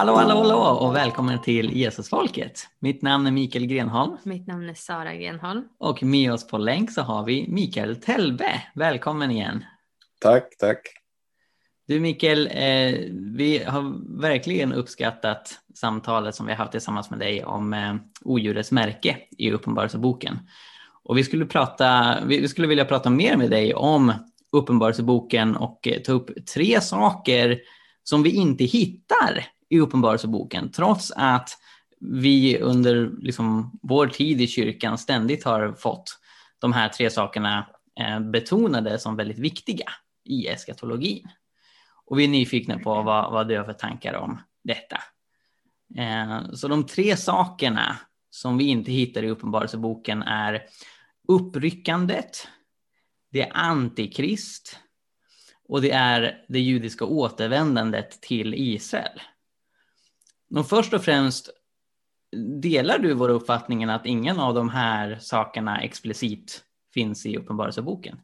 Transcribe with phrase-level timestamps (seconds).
[0.00, 2.68] Hallå, hallå, hallå och välkommen till Jesusfolket.
[2.78, 4.16] Mitt namn är Mikael Grenholm.
[4.22, 5.64] Mitt namn är Sara Grenholm.
[5.78, 8.62] Och med oss på länk så har vi Mikael Tellbe.
[8.74, 9.64] Välkommen igen.
[10.20, 10.80] Tack, tack.
[11.86, 17.44] Du Mikael, eh, vi har verkligen uppskattat samtalet som vi har haft tillsammans med dig
[17.44, 20.38] om eh, odjurets märke i Uppenbarelseboken.
[21.10, 24.12] Och vi skulle, prata, vi skulle vilja prata mer med dig om
[24.52, 27.60] Uppenbarelseboken och eh, ta upp tre saker
[28.02, 31.50] som vi inte hittar i Uppenbarelseboken, trots att
[32.00, 36.18] vi under liksom, vår tid i kyrkan ständigt har fått
[36.58, 37.66] de här tre sakerna
[38.00, 39.86] eh, betonade som väldigt viktiga
[40.24, 41.28] i eskatologin.
[42.06, 44.96] Och vi är nyfikna på vad, vad du har för tankar om detta.
[45.98, 47.96] Eh, så de tre sakerna
[48.30, 50.62] som vi inte hittar i Uppenbarelseboken är
[51.30, 52.48] uppryckandet,
[53.32, 54.78] det är antikrist
[55.68, 59.20] och det är det judiska återvändandet till Israel.
[60.48, 61.50] Men först och främst,
[62.62, 68.20] delar du vår uppfattning att ingen av de här sakerna explicit finns i Uppenbarelseboken?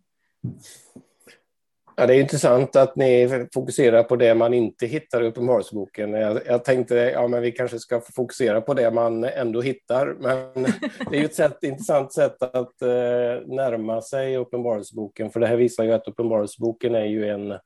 [1.99, 6.13] Ja, det är intressant att ni fokuserar på det man inte hittar i Uppenbarelseboken.
[6.13, 10.17] Jag, jag tänkte ja, men vi kanske ska fokusera på det man ändå hittar.
[10.21, 10.63] Men
[11.11, 15.31] det är ju ett sätt, intressant sätt att eh, närma sig Uppenbarelseboken.
[15.31, 17.59] För det här visar ju att Uppenbarelseboken är ju en,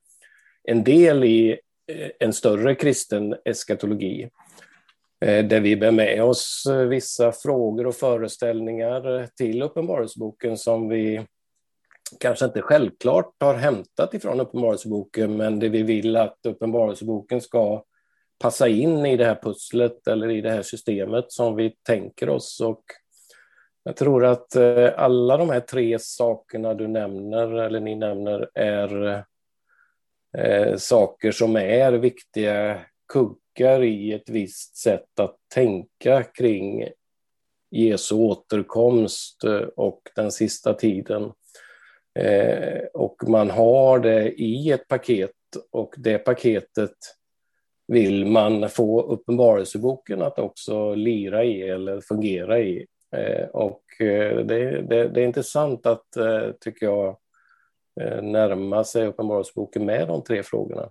[0.65, 1.50] en del i
[1.92, 4.28] eh, en större kristen eskatologi.
[5.25, 11.20] Eh, där vi bär med oss eh, vissa frågor och föreställningar till Uppenbarelseboken som vi
[12.20, 17.84] kanske inte självklart har hämtat ifrån Uppenbarelseboken, men det vi vill att Uppenbarelseboken ska
[18.39, 22.61] passa in i det här pusslet eller i det här systemet som vi tänker oss.
[22.61, 22.83] Och
[23.83, 29.25] jag tror att eh, alla de här tre sakerna du nämner, eller ni nämner, är
[30.38, 32.81] eh, saker som är viktiga
[33.12, 36.88] kuggar i ett visst sätt att tänka kring
[37.70, 41.32] Jesu återkomst eh, och den sista tiden.
[42.19, 45.31] Eh, och man har det i ett paket
[45.71, 46.97] och det paketet
[47.87, 52.87] vill man få Uppenbarelseboken att också lira i eller fungera i.
[53.16, 57.16] Eh, och eh, det, det, det, är intressant att, eh, tycker jag,
[58.00, 60.91] eh, närma sig Uppenbarelseboken med de tre frågorna.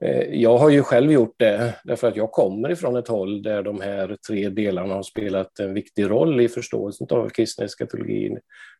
[0.00, 3.62] Eh, jag har ju själv gjort det därför att jag kommer ifrån ett håll där
[3.62, 8.38] de här tre delarna har spelat en viktig roll i förståelsen av kristna eskatologin.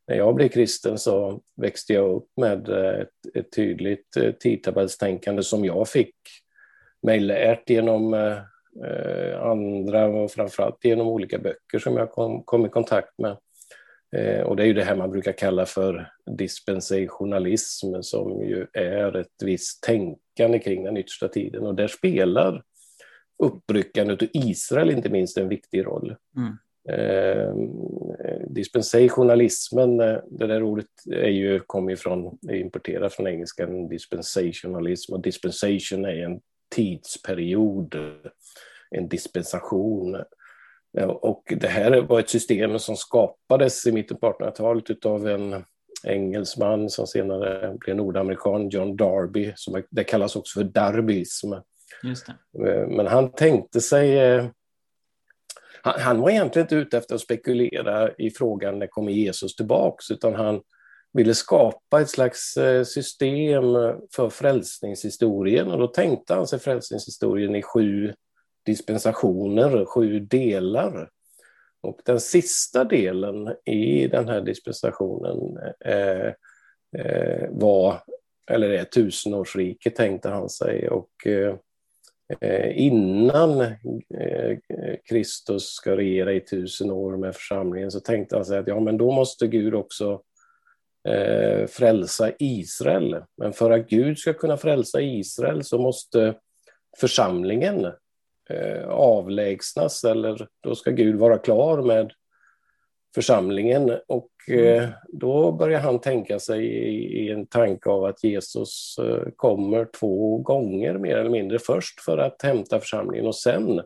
[0.08, 5.42] När jag blev kristen så växte jag upp med eh, ett, ett tydligt eh, tidtabellstänkande
[5.42, 6.14] som jag fick
[7.02, 8.38] mig lärt genom eh,
[8.84, 13.36] eh, andra och framförallt genom olika böcker som jag kom, kom i kontakt med.
[14.16, 19.16] Eh, och det är ju det här man brukar kalla för dispensationalism som ju är
[19.16, 22.62] ett visst tänkande kring den yttersta tiden och där spelar
[23.42, 26.16] uppryckandet av Israel inte minst en viktig roll.
[26.36, 26.58] Mm.
[26.88, 27.54] Eh,
[28.46, 35.20] dispensationalismen, eh, det där ordet är ju, kommer från, är importerat från engelskan dispensationalism och
[35.20, 36.40] dispensation är en
[36.74, 37.94] tidsperiod,
[38.90, 40.16] en dispensation
[41.08, 45.64] och det här var ett system som skapades i mitten på 1800-talet av en
[46.06, 51.52] engelsman som senare blev nordamerikan, John Darby, som det kallas också för darbyism.
[52.88, 54.18] Men han tänkte sig...
[55.88, 60.10] Han, han var egentligen inte ute efter att spekulera i frågan när kommer Jesus tillbaks,
[60.10, 60.60] utan han
[61.12, 63.64] ville skapa ett slags eh, system
[64.14, 68.12] för frälsningshistorien och då tänkte han sig frälsningshistorien i sju
[68.66, 71.10] dispensationer, sju delar.
[71.80, 76.26] Och den sista delen i den här dispensationen eh,
[77.02, 78.00] eh, var,
[78.50, 80.88] eller är tusenårsriket tänkte han sig.
[80.88, 81.56] Och eh,
[82.40, 84.58] Eh, innan eh,
[85.08, 88.98] Kristus ska regera i tusen år med församlingen så tänkte han sig att ja, men
[88.98, 90.22] då måste Gud också
[91.08, 93.22] eh, frälsa Israel.
[93.36, 96.34] Men för att Gud ska kunna frälsa Israel så måste
[97.00, 97.92] församlingen
[98.88, 102.12] avlägsnas eller då ska Gud vara klar med
[103.14, 103.98] församlingen.
[104.06, 104.90] Och eh, mm.
[105.08, 110.98] då börjar han tänka sig i, en tanke av att Jesus eh, kommer två gånger
[110.98, 111.58] mer eller mindre.
[111.58, 113.80] Först för att hämta församlingen och sen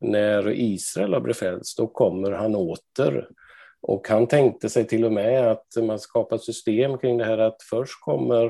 [0.00, 3.28] när Israel har befällts, då kommer han åter.
[3.80, 7.62] Och han tänkte sig till och med att man skapar system kring det här att
[7.70, 8.44] först kommer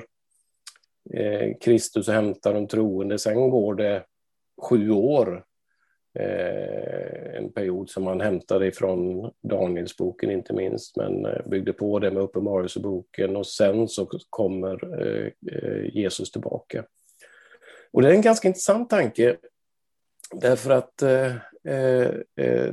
[1.15, 4.05] eh, Kristus och hämtar de troende, sen går det
[4.63, 5.46] sju år Eh,
[6.21, 12.11] Eh, en period som man hämtade ifrån Danielsboken inte minst, men eh, byggde på det
[12.11, 16.85] med Uppenbarelseboken och sen så kommer eh, eh, Jesus tillbaka.
[17.93, 19.37] Och det är en ganska intressant tanke
[20.35, 21.03] därför att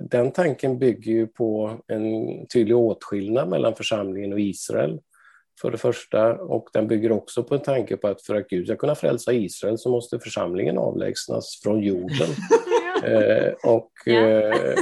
[0.09, 4.99] den tanken bygger ju på en tydlig åtskillnad mellan församlingen och Israel
[5.61, 8.67] för det första och den bygger också på en tanke på att för att Gud
[8.67, 12.27] ska kunna frälsa Israel så måste församlingen avlägsnas från jorden.
[13.05, 14.75] Eh, och eh,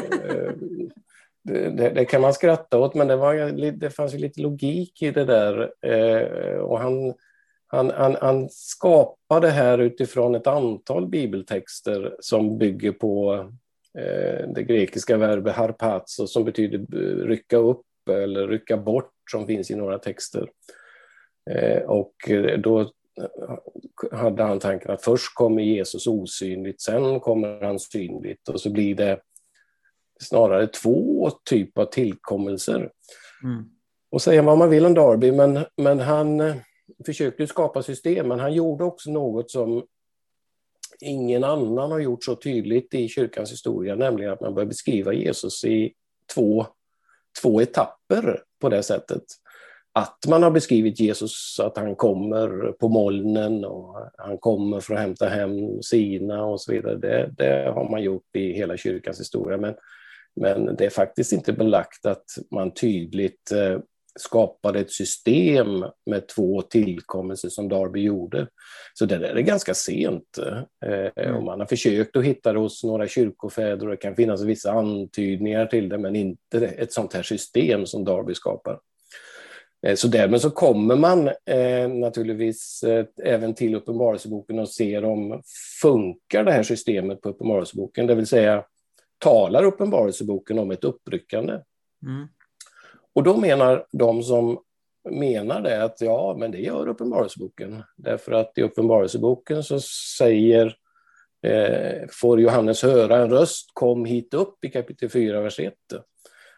[1.44, 5.12] det, det, kan man skratta åt, men det, var, det fanns ju lite logik i
[5.12, 5.72] det där.
[5.82, 7.14] Eh, och han,
[7.68, 13.34] han, han, han skapade här utifrån ett antal bibeltexter som bygger på
[13.98, 16.86] eh, det grekiska verbet harpazo som betyder
[17.26, 20.50] rycka upp eller rycka bort som finns i några texter.
[21.52, 22.14] Eh, och
[22.58, 22.92] då
[24.12, 28.96] hade han tanken att först kommer Jesus osynligt, sen kommer han synligt och så blir
[28.96, 29.22] det
[30.22, 32.92] snarare två typer av tillkommelser.
[33.44, 33.66] Mm.
[34.12, 36.56] Och säga vad man vill om Darby, men, men han eh,
[37.06, 39.84] försökte skapa system, men han gjorde också något som
[41.00, 45.66] ingen annan har gjort så tydligt i kyrkans historia, nämligen att man börjar beskriva Jesus
[45.66, 45.94] i
[46.34, 46.66] två,
[47.42, 49.24] två etapper på det sättet
[49.94, 55.00] att man har beskrivit Jesus att han kommer på molnen och han kommer för att
[55.00, 56.96] hämta hem sina och så vidare.
[56.96, 59.58] Det, det har man gjort i hela kyrkans historia.
[59.58, 59.76] Men,
[60.36, 63.80] men det är faktiskt inte belagt att man tydligt eh,
[64.20, 68.48] skapade ett system med två tillkommelser som Darby gjorde.
[68.94, 70.38] Så det där är ganska sent.
[70.86, 71.36] Eh, mm.
[71.36, 74.72] och man har försökt att hitta det hos några kyrkofäder och det kan finnas vissa
[74.72, 78.80] antydningar till det men inte ett sånt här system som Darby skapar.
[79.88, 85.42] Eh, så därmed så kommer man eh, naturligtvis eh, även till Uppenbarelseboken och ser om
[85.82, 88.66] funkar det här systemet på Uppenbarelseboken, det vill säga
[89.18, 91.54] talar Uppenbarelseboken om ett uppryckande?
[92.04, 92.28] Mm.
[93.14, 94.60] Och då menar de som
[95.10, 97.84] menar det att ja, men det gör Uppenbarelseboken.
[97.98, 99.80] Därför att i Uppenbarelseboken så
[100.18, 100.76] säger,
[101.48, 105.74] eh, får Johannes höra en röst, kom hit upp i kapitel 4, vers 1.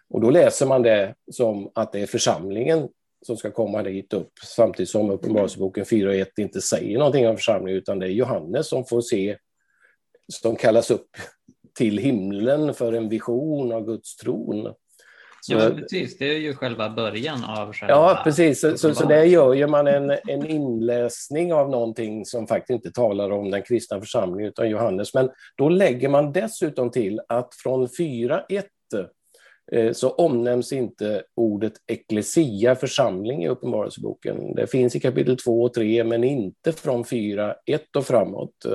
[0.10, 2.90] Och då läser man det som att det är församlingen
[3.25, 8.00] som ska komma dit upp, samtidigt som Uppenbarelseboken 4.1 inte säger någonting om församlingen, utan
[8.00, 9.38] det är Johannes som får se,
[10.28, 11.10] som kallas upp
[11.78, 14.74] till himlen för en vision av Guds tron.
[15.42, 16.18] Så, ja, precis.
[16.18, 17.96] Det är ju själva början av själva...
[17.96, 18.62] Ja, precis.
[18.62, 22.92] Så, så, så där gör ju man en, en inläsning av någonting som faktiskt inte
[22.92, 25.14] talar om den kristna församlingen, utan Johannes.
[25.14, 28.64] Men då lägger man dessutom till att från 4.1 Eh,
[29.94, 34.56] så omnämns inte ordet eklesia, församling, i Uppenbarelseboken.
[34.56, 38.65] Det finns i kapitel 2 och 3, men inte från 4, 1 och framåt.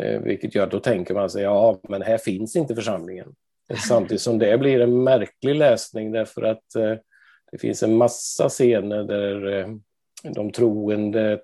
[0.00, 3.34] Eh, vilket gör att då tänker man sig, ja, men här finns inte församlingen.
[3.88, 6.94] Samtidigt som det blir en märklig läsning därför att eh,
[7.52, 9.66] det finns en massa scener där
[10.22, 11.40] de troende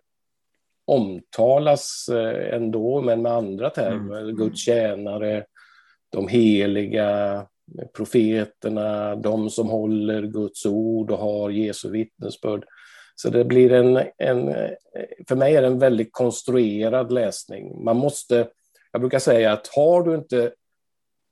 [0.85, 2.09] omtalas
[2.51, 4.21] ändå, men med andra termer.
[4.23, 4.37] Mm.
[4.37, 5.45] Guds tjänare,
[6.11, 7.47] de heliga,
[7.97, 12.65] profeterna, de som håller Guds ord och har Jesu vittnesbörd.
[13.15, 14.55] Så det blir en, en,
[15.29, 17.85] för mig är det en väldigt konstruerad läsning.
[17.85, 18.49] Man måste,
[18.93, 20.53] jag brukar säga att har du inte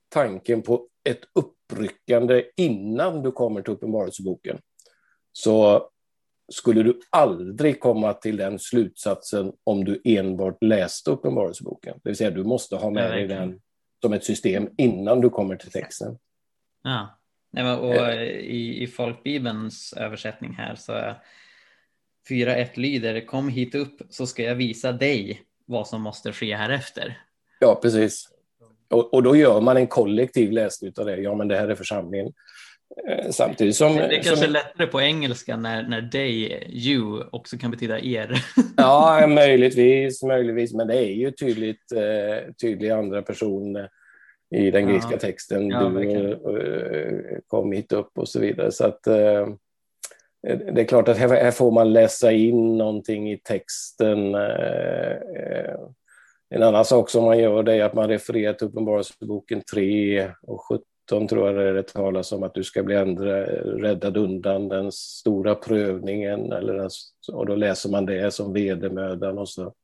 [0.09, 4.59] tanken på ett uppryckande innan du kommer till Uppenbarelseboken,
[5.33, 5.89] så
[6.53, 12.01] skulle du aldrig komma till den slutsatsen om du enbart läste Uppenbarelseboken.
[12.03, 13.61] Det vill säga, du måste ha med dig den
[14.03, 16.19] som ett system innan du kommer till texten.
[16.85, 17.19] Ja,
[17.55, 18.23] Nej, men, och eh.
[18.29, 20.93] i, i folkbibelns översättning här så
[22.29, 27.19] 4.1 lyder Kom hit upp så ska jag visa dig vad som måste ske härefter.
[27.61, 28.29] Ja, precis.
[28.91, 31.17] Och, och då gör man en kollektiv läsning av det.
[31.17, 32.33] Ja, men det här är församlingen.
[33.09, 33.97] Eh, samtidigt som...
[33.97, 34.53] Det är kanske som...
[34.53, 38.45] lättare på engelska när, när they, you också kan betyda er.
[38.77, 43.77] Ja, möjligtvis, möjligtvis, men det är ju tydligt, eh, tydlig andra person
[44.55, 45.71] i den grekiska texten.
[45.71, 48.73] Ja, du äh, kom hit upp och så vidare.
[48.73, 49.49] Så att äh,
[50.43, 54.35] det är klart att här, får man läsa in någonting i texten.
[54.35, 55.17] Äh,
[56.51, 60.61] en annan sak som man gör det är att man refererar till Uppenbarelseboken 3 och
[61.09, 64.93] 17 tror jag det, det talas om att du ska bli ändra, räddad undan den
[64.93, 66.53] stora prövningen.
[66.53, 66.91] Eller den,
[67.33, 69.75] och då läser man det som vedermödan och så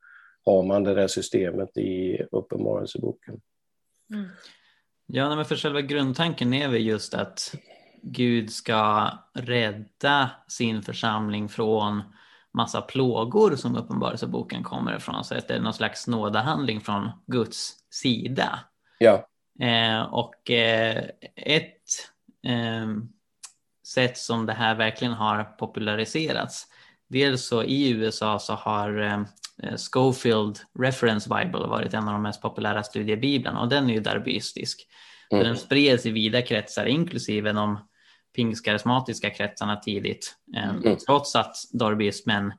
[0.45, 3.41] har man det där systemet i Uppenbarelseboken.
[4.15, 4.27] Mm.
[5.13, 7.55] Ja, men för själva grundtanken är väl just att
[8.03, 12.03] Gud ska rädda sin församling från
[12.53, 15.25] massa plågor som Uppenbarelseboken kommer ifrån.
[15.25, 18.59] Så att det är någon slags nådahandling från Guds sida.
[18.99, 19.27] Ja.
[19.61, 21.05] Eh, och eh,
[21.37, 21.83] ett
[22.47, 22.87] eh,
[23.87, 26.67] sätt som det här verkligen har populariserats,
[27.11, 29.21] dels så i USA så har eh,
[29.93, 34.87] Schofield Reference Bible varit en av de mest populära studiebiblarna och den är ju darbyistisk.
[35.31, 35.45] Mm.
[35.45, 37.79] Den spreds i vida kretsar, inklusive de
[38.37, 40.97] pingstkarismatiska kretsarna tidigt, eh, mm.
[41.07, 42.53] trots att darbyismen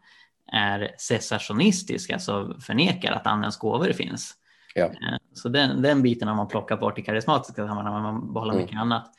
[0.52, 4.34] är cessationistisk, alltså förnekar att andens gåvor finns.
[4.76, 4.86] Ja.
[4.86, 8.64] Eh, så den, den biten har man plockat bort i karismatiska sammanhang, man behåller mm.
[8.64, 9.12] mycket annat.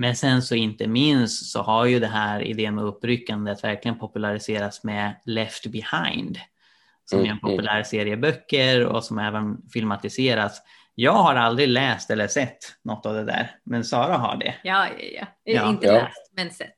[0.00, 4.84] Men sen så inte minst så har ju det här idén med uppryckandet verkligen populariserats
[4.84, 6.38] med Left Behind,
[7.04, 7.30] som mm.
[7.30, 7.50] är en mm.
[7.50, 10.62] populär serie böcker och som även filmatiserats.
[10.94, 14.54] Jag har aldrig läst eller sett något av det där, men Sara har det.
[14.62, 15.26] Ja, ja, ja.
[15.44, 15.68] ja.
[15.68, 16.74] Inte läst, men sett.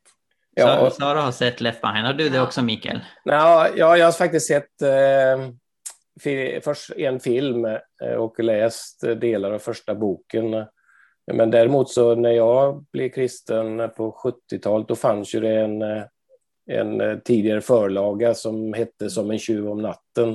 [0.55, 0.93] Ja, och...
[0.93, 2.07] Sara har sett Left Behind.
[2.07, 3.01] Har du det också, Mikael?
[3.25, 9.59] Ja, ja jag har faktiskt sett eh, först en film eh, och läst delar av
[9.59, 10.67] första boken.
[11.33, 14.13] Men däremot så när jag blev kristen på
[14.51, 15.83] 70-talet, då fanns ju det en,
[16.71, 20.29] en tidigare förlaga som hette Som en tjuv om natten.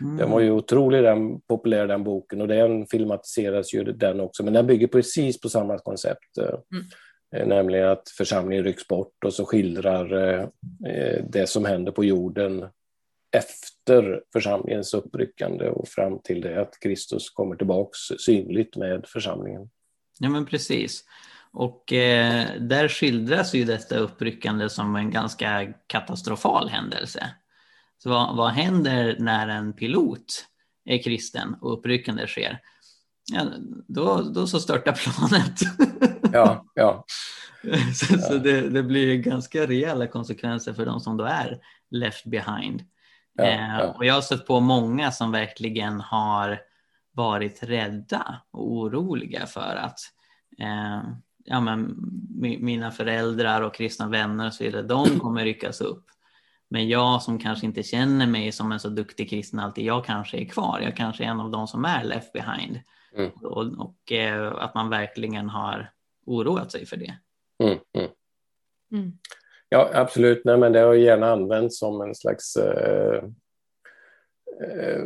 [0.00, 0.16] Mm.
[0.16, 4.52] Den var ju otroligt den, populär den boken och den filmatiseras ju den också, men
[4.52, 6.38] den bygger precis på samma koncept.
[6.38, 6.84] Mm.
[7.36, 12.66] Eh, nämligen att församlingen rycks bort och så skildrar eh, det som händer på jorden
[13.36, 19.70] efter församlingens uppryckande och fram till det att Kristus kommer tillbaks synligt med församlingen.
[20.18, 21.04] Ja men precis.
[21.52, 27.30] Och eh, där skildras ju detta uppryckande som en ganska katastrofal händelse.
[28.02, 30.46] Så vad, vad händer när en pilot
[30.84, 32.60] är kristen och uppryckande sker?
[33.32, 33.46] Ja,
[33.88, 35.60] då, då så störtar planet.
[36.32, 37.04] ja, ja.
[37.94, 41.58] så, så det, det, blir ganska rejäla konsekvenser för de som då är
[41.90, 42.84] left behind.
[43.34, 43.94] Ja, eh, ja.
[43.96, 46.60] Och jag har stött på många som verkligen har
[47.12, 49.98] varit rädda och oroliga för att
[50.58, 51.02] eh,
[51.44, 51.96] ja, men,
[52.60, 56.04] mina föräldrar och kristna vänner och så vidare, de kommer ryckas upp.
[56.68, 60.38] Men jag som kanske inte känner mig som en så duktig kristen alltid, jag kanske
[60.38, 60.80] är kvar.
[60.80, 62.80] Jag kanske är en av de som är left behind.
[63.16, 63.30] Mm.
[63.30, 65.90] Och, och eh, att man verkligen har
[66.26, 67.14] oroat sig för det.
[67.62, 68.10] Mm, mm.
[68.92, 69.12] Mm.
[69.68, 70.44] Ja, absolut.
[70.44, 73.24] Nej, men det har gärna använts som en slags eh,
[74.60, 75.02] Eh,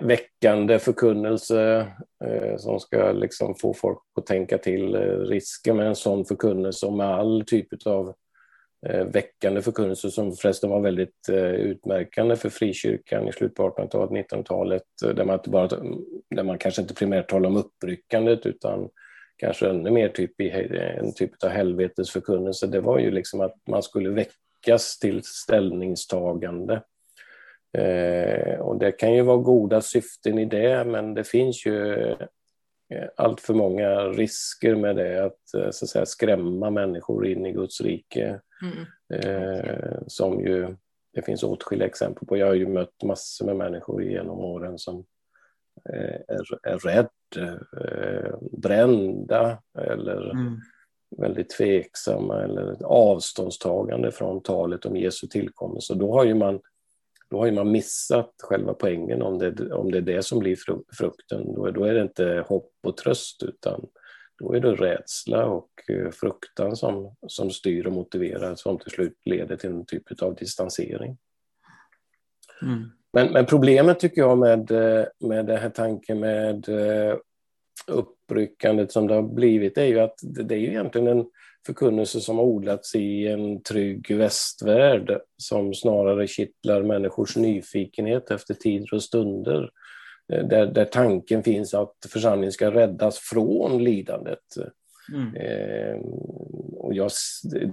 [0.00, 1.86] väckande förkunnelse
[2.24, 4.94] eh, som ska liksom få folk att tänka till.
[4.94, 8.14] Eh, risken med en sån förkunnelse och med all typ av
[9.06, 15.24] väckande förkunnelse som förresten var väldigt utmärkande för frikyrkan i slutet på 1800-talet, 1900-talet, där
[15.24, 15.68] man, inte bara,
[16.30, 18.88] där man kanske inte primärt talar om uppryckandet utan
[19.36, 20.50] kanske ännu mer typ i
[20.98, 26.82] en typ av helvetesförkunnelse, det var ju liksom att man skulle väckas till ställningstagande.
[27.74, 31.94] Eh, och det kan ju vara goda syften i det, men det finns ju
[32.90, 37.46] eh, allt för många risker med det, att, eh, så att säga, skrämma människor in
[37.46, 38.40] i Guds rike.
[38.62, 38.86] Mm.
[39.22, 40.76] Eh, som ju,
[41.14, 42.36] det finns åtskilliga exempel på.
[42.36, 45.04] Jag har ju mött massor med människor genom åren som
[45.84, 50.60] är, är rädd, eh, brända eller mm.
[51.16, 55.94] väldigt tveksamma eller avståndstagande från talet om Jesu tillkommelse.
[55.94, 56.60] Då har ju man,
[57.30, 60.56] då har man missat själva poängen om det, om det är det som blir
[60.98, 61.54] frukten.
[61.54, 63.86] Då, då är det inte hopp och tröst utan
[64.38, 69.18] då är det rädsla och eh, fruktan som, som styr och motiverar som till slut
[69.24, 71.16] leder till en typ av distansering.
[72.62, 72.90] Mm.
[73.12, 77.16] Men, men, problemet tycker jag med, eh, med den här tanken med eh,
[77.86, 81.26] uppryckandet som det har blivit är ju att det är ju egentligen en
[81.66, 88.94] förkunnelse som har odlats i en trygg västvärld som snarare kittlar människors nyfikenhet efter tider
[88.94, 89.70] och stunder.
[90.32, 94.38] Eh, där, där tanken finns att församlingen ska räddas från lidandet.
[95.12, 95.36] Mm.
[95.36, 96.00] Eh,
[96.72, 97.10] och jag,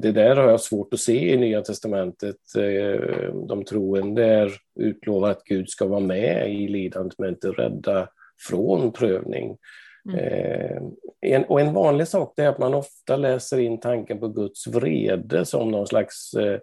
[0.01, 2.55] det där har jag svårt att se i Nya Testamentet.
[2.57, 8.09] Eh, de troende är utlovar att Gud ska vara med i lidandet men inte rädda
[8.49, 9.57] från prövning.
[10.05, 10.17] Mm.
[10.19, 10.81] Eh,
[11.21, 15.45] en, och en vanlig sak är att man ofta läser in tanken på Guds vrede
[15.45, 16.59] som någon slags eh,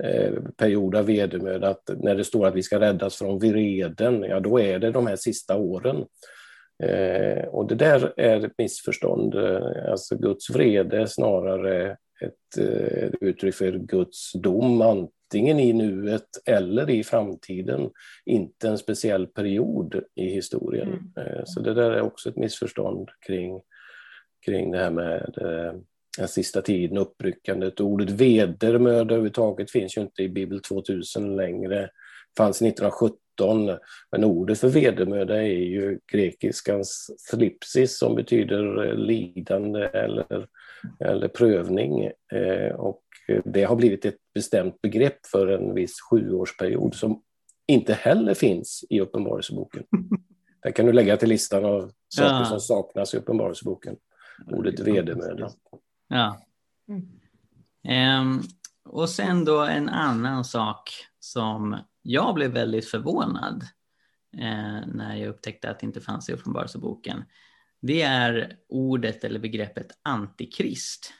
[0.00, 1.68] eh, period av vedermöda.
[1.68, 5.06] Att när det står att vi ska räddas från vreden, ja då är det de
[5.06, 6.04] här sista åren.
[6.82, 9.34] Eh, och det där är ett missförstånd.
[9.34, 14.82] Eh, alltså Guds vrede är snarare ett eh, uttryck för Guds dom,
[15.34, 17.90] antingen i nuet eller i framtiden,
[18.24, 20.88] inte en speciell period i historien.
[20.88, 21.12] Mm.
[21.16, 23.60] Eh, så det där är också ett missförstånd kring,
[24.46, 25.80] kring det här med eh,
[26.18, 27.80] den sista tiden, uppryckandet.
[27.80, 31.90] Ordet vedermöda överhuvudtaget finns ju inte i Bibel 2000 längre
[32.36, 33.78] fanns 1917 17.
[34.12, 40.46] Men ordet för vedermöda är ju grekiskans thlipsis som betyder lidande eller,
[41.00, 42.04] eller prövning.
[42.32, 43.02] Eh, och
[43.44, 47.22] det har blivit ett bestämt begrepp för en viss sjuårsperiod som
[47.66, 49.84] inte heller finns i Uppenbarelseboken.
[50.62, 52.44] Den kan du lägga till listan av saker ja.
[52.44, 53.96] som saknas i Uppenbarelseboken.
[54.46, 55.50] Ordet vedermöda.
[56.08, 56.40] Ja.
[58.20, 58.42] Um,
[58.84, 63.62] och sen då en annan sak som jag blev väldigt förvånad
[64.36, 67.24] eh, när jag upptäckte att det inte fanns i Uppenbarelseboken.
[67.86, 71.12] Det är ordet eller begreppet antikrist.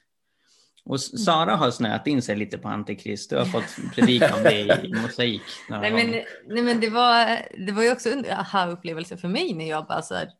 [0.85, 3.30] Och Sara har snöat in sig lite på antikrist.
[3.30, 5.42] Du har fått predika om det i mosaik.
[5.68, 6.11] Nej men,
[6.47, 10.02] nej men det, var, det var ju också en aha-upplevelse för mig när jag bara
[10.02, 10.30] så här,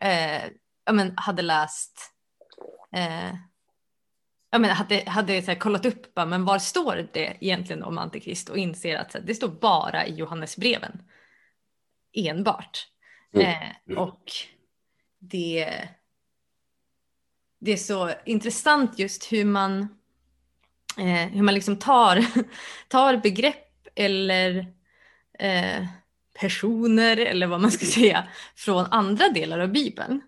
[0.00, 0.50] eh,
[0.84, 2.00] ja, men hade läst
[2.96, 3.34] eh,
[4.50, 7.98] ja, men hade, hade så här, kollat upp bara, men var står det egentligen om
[7.98, 11.02] antikrist och inser att här, det står bara i Johannesbreven.
[12.12, 12.86] Enbart.
[13.34, 13.46] Mm.
[13.46, 14.32] Eh, och
[15.20, 15.88] det,
[17.60, 19.80] det är så intressant just hur man,
[20.98, 22.24] eh, hur man liksom tar,
[22.88, 24.66] tar begrepp eller
[25.38, 25.86] eh,
[26.40, 30.20] personer eller vad man ska säga från andra delar av Bibeln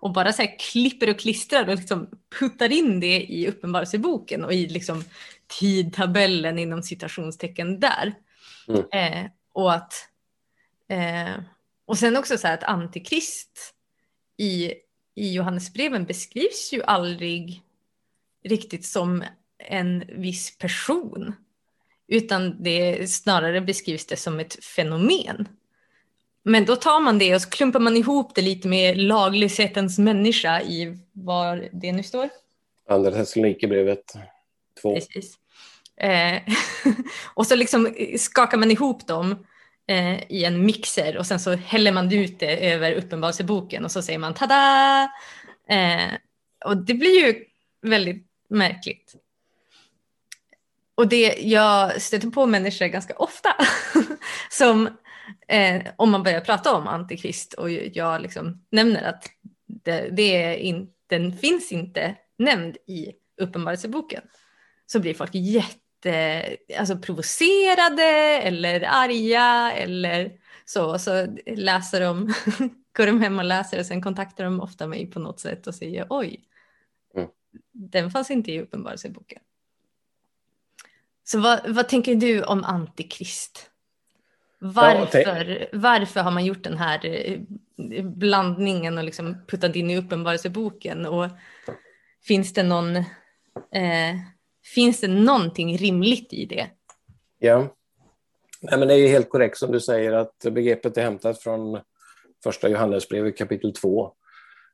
[0.00, 2.08] och bara så klipper och klistrar och liksom
[2.38, 5.04] puttar in det i uppenbarelseboken och i liksom
[5.60, 8.14] tidtabellen inom citationstecken där.
[8.68, 8.84] Mm.
[8.92, 10.08] Eh, och att
[10.88, 11.42] eh,
[11.86, 13.74] och sen också så här att antikrist
[14.42, 14.74] i,
[15.14, 17.62] i Johannesbreven beskrivs ju aldrig
[18.44, 19.24] riktigt som
[19.58, 21.34] en viss person
[22.08, 25.48] utan det snarare beskrivs det som ett fenomen.
[26.42, 30.60] Men då tar man det och så klumpar man ihop det lite med laglighetens människa
[30.62, 32.28] i var det nu står.
[32.88, 34.12] Andra Thessalonikerbrevet
[34.82, 34.94] 2.
[34.94, 35.38] Precis.
[35.96, 36.42] Eh,
[37.34, 39.46] och så liksom skakar man ihop dem
[39.86, 44.02] Eh, i en mixer och sen så häller man ut det över Uppenbarelseboken och så
[44.02, 45.02] säger man tada!
[45.68, 46.12] Eh,
[46.64, 47.44] och det blir ju
[47.82, 49.14] väldigt märkligt.
[50.94, 53.56] Och det, jag stöter på människor ganska ofta
[54.50, 54.86] som
[55.48, 59.24] eh, om man börjar prata om antikrist och jag liksom nämner att
[59.66, 64.22] det, det är in, den finns inte nämnd i Uppenbarelseboken
[64.86, 65.81] så blir folk jätte
[66.78, 70.32] alltså provocerade eller arga eller
[70.64, 70.98] så.
[70.98, 72.34] Så läser de,
[72.96, 75.74] går de hem och läser och sen kontaktar de ofta mig på något sätt och
[75.74, 76.40] säger oj,
[77.14, 77.28] mm.
[77.72, 79.42] den fanns inte i Uppenbarelseboken.
[81.24, 83.70] Så vad, vad tänker du om antikrist?
[84.64, 87.40] Varför, varför har man gjort den här eh,
[88.04, 91.06] blandningen och liksom puttat in i uppenbarelseboken?
[91.06, 91.28] Och
[92.22, 94.16] finns det någon, eh,
[94.74, 96.70] finns det någonting rimligt i det?
[97.38, 97.68] Ja,
[98.62, 101.80] Nej, men det är helt korrekt som du säger att begreppet är hämtat från
[102.44, 104.12] första Johannesbrevet kapitel 2.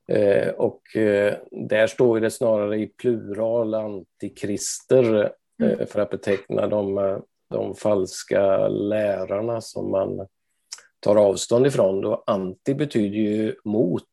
[0.09, 5.25] Eh, och eh, där står det snarare i plural antikrister
[5.63, 5.87] eh, mm.
[5.87, 7.19] för att beteckna de eh,
[7.51, 10.27] de falska lärarna som man
[11.01, 12.01] tar avstånd ifrån.
[12.01, 14.05] Då anti betyder ju mot.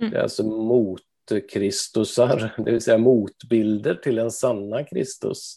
[0.00, 0.10] Mm.
[0.10, 1.02] Det är alltså mot
[1.52, 5.56] Kristusar, det vill säga motbilder till den sanna Kristus.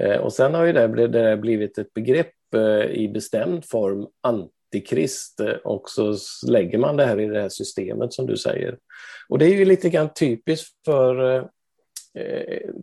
[0.00, 5.40] Eh, och sen har ju det, det blivit ett begrepp eh, i bestämd form, antikrist,
[5.40, 8.78] eh, och så lägger man det här i det här systemet som du säger.
[9.28, 11.44] Och det är ju lite grann typiskt för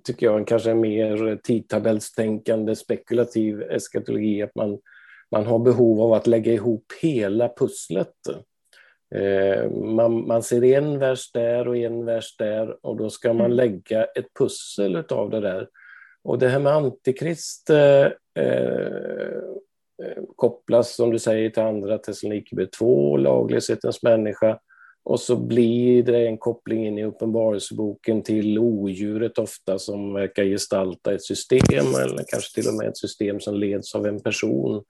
[0.04, 4.80] tycker jag, en kanske mer tidtabellstänkande spekulativ eskatologi, att man,
[5.32, 8.14] man har behov av att lägga ihop hela pusslet.
[9.15, 13.45] Eh, man, man ser en vers där och en vers där och då ska man
[13.45, 13.58] mm.
[13.58, 15.67] lägga ett pussel av det där.
[16.24, 18.06] Och det här med antikrist eh,
[18.45, 19.41] eh,
[20.36, 24.60] kopplas, som du säger, till andra Thessalonikerbrevet 2, laglöshetens människa,
[25.04, 31.13] och så blir det en koppling in i Uppenbarelseboken till odjuret ofta som verkar gestalta
[31.13, 34.84] ett system eller kanske till och med ett system som leds av en person.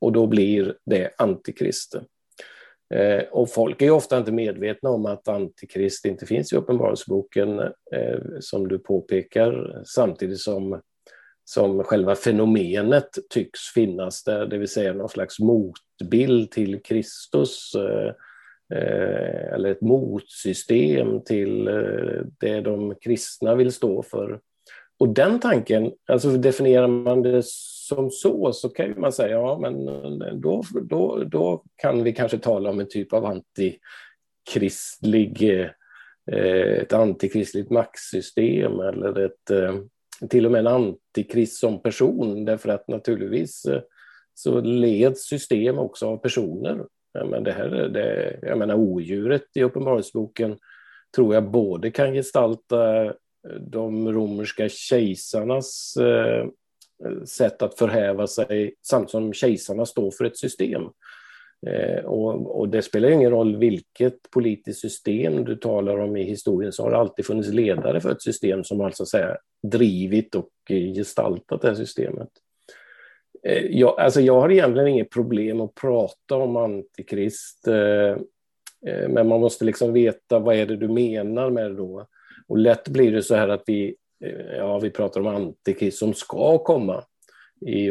[0.00, 1.96] Och då blir det antikrist.
[2.92, 7.58] Eh, och folk är ofta inte medvetna om att antikrist inte finns i Uppenbarelseboken,
[7.92, 10.80] eh, som du påpekar, samtidigt som,
[11.44, 18.14] som själva fenomenet tycks finnas där, det vill säga någon slags motbild till Kristus eh,
[18.74, 24.40] Eh, eller ett motsystem till eh, det de kristna vill stå för.
[24.98, 27.42] Och den tanken, alltså definierar man det
[27.82, 29.88] som så, så kan man säga, ja men
[30.22, 35.68] eh, då, då, då kan vi kanske tala om en typ av antikristlig, eh,
[36.32, 39.74] eh ett antikristligt maktsystem eller ett, eh,
[40.30, 43.66] till och med en antikrist som person, därför att naturligtvis
[44.34, 46.86] så leds system också av personer.
[47.12, 50.58] Ja, men det här, det, jag menar odjuret i Uppenbarelseboken
[51.16, 53.12] tror jag både kan gestalta
[53.60, 56.46] de romerska kejsarnas eh,
[57.04, 60.82] Eh, sätt att förhäva sig samtidigt som kejsarna står för ett system.
[61.66, 66.72] Eh, och, och, det spelar ingen roll vilket politiskt system du talar om i historien
[66.72, 70.50] så har det alltid funnits ledare för ett system som alltså säga, drivit och
[70.94, 72.28] gestaltat det här systemet.
[73.42, 78.16] Eh, jag, alltså jag har egentligen inget problem att prata om antikrist eh,
[78.86, 82.06] eh, men man måste liksom veta vad är det du menar med det då.
[82.46, 83.96] Och lätt blir det så här att vi,
[84.56, 87.04] ja, vi pratar om antikrist som ska komma.
[87.66, 87.90] I,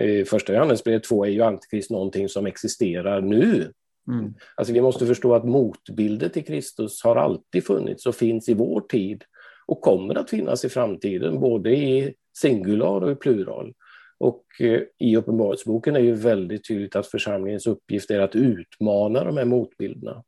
[0.00, 3.72] i första Johannesbrevet 2 är ju antikrist någonting som existerar nu.
[4.08, 4.34] Mm.
[4.54, 8.80] Alltså vi måste förstå att motbilder till Kristus har alltid funnits och finns i vår
[8.80, 9.24] tid
[9.66, 13.74] och kommer att finnas i framtiden, både i singular och i plural.
[14.18, 19.36] Och eh, i Uppenbarelseboken är ju väldigt tydligt att församlingens uppgift är att utmana de
[19.36, 20.24] här motbilderna.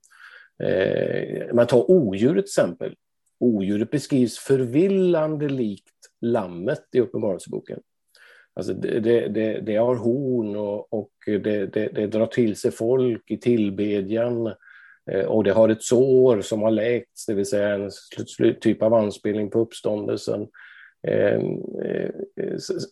[0.64, 2.94] Eh, man tar odjuret till exempel.
[3.42, 7.80] Odjuret beskrivs förvillande likt lammet i Uppenbarelseboken.
[8.54, 13.30] Alltså det, det, det, det har horn och, och det, det, drar till sig folk
[13.30, 14.46] i tillbedjan
[15.10, 17.90] eh, och det har ett sår som har läkts, det vill säga en
[18.60, 20.48] typ av anspelning på uppståndelsen.
[21.08, 21.44] Ehm,
[21.84, 22.10] eh,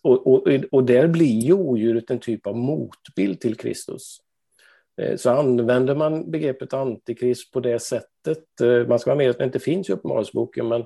[0.02, 4.18] och, och, och där blir ju odjuret en typ av motbild till Kristus.
[5.00, 9.38] Eh, så använder man begreppet antikrist på det sättet, eh, man ska vara med att
[9.38, 10.84] det inte finns i Uppenbarelseboken, men,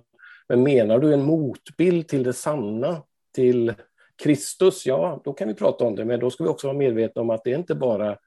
[0.49, 3.03] men menar du en motbild till det sanna,
[3.35, 3.75] till
[4.23, 7.23] Kristus, ja, då kan vi prata om det, men då ska vi också vara medvetna
[7.23, 8.19] om att det är inte bara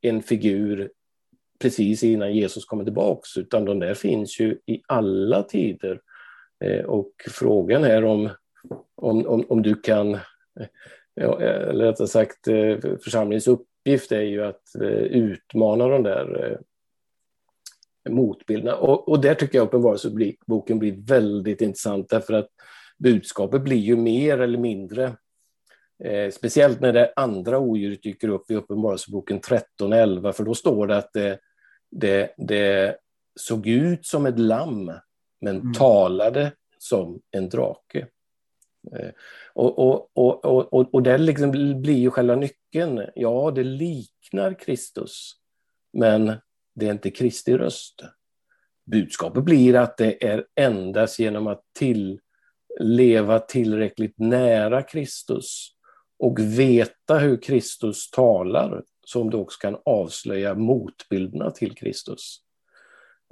[0.00, 0.90] en figur
[1.58, 6.00] precis innan Jesus kommer tillbaks, utan de där finns ju i alla tider.
[6.64, 8.30] Eh, och frågan är om,
[8.94, 10.18] om, om, om du kan,
[11.20, 13.48] eller rättare sagt, församlingens församlingens
[13.80, 16.58] uppgift är ju att eh, utmana de där
[18.08, 18.76] motbilderna.
[18.76, 22.48] Och, och där tycker jag Uppenbarelseboken blir väldigt intressant, därför att
[22.98, 25.16] budskapet blir ju mer eller mindre
[26.04, 30.96] Eh, speciellt när det andra odjuret dyker upp i Uppenbarelseboken 13.11, för då står det
[30.96, 31.38] att det,
[31.90, 32.96] det, det,
[33.40, 34.92] såg ut som ett lamm,
[35.40, 35.72] men mm.
[35.72, 38.06] talade som en drake.
[39.54, 43.02] Och, och, och, och, och det liksom blir ju själva nyckeln.
[43.14, 45.32] Ja, det liknar Kristus,
[45.92, 46.32] men
[46.74, 48.02] det är inte Kristi röst.
[48.86, 52.20] Budskapet blir att det är endast genom att till,
[52.80, 55.68] leva tillräckligt nära Kristus
[56.18, 62.40] och veta hur Kristus talar som du också kan avslöja motbilderna till Kristus.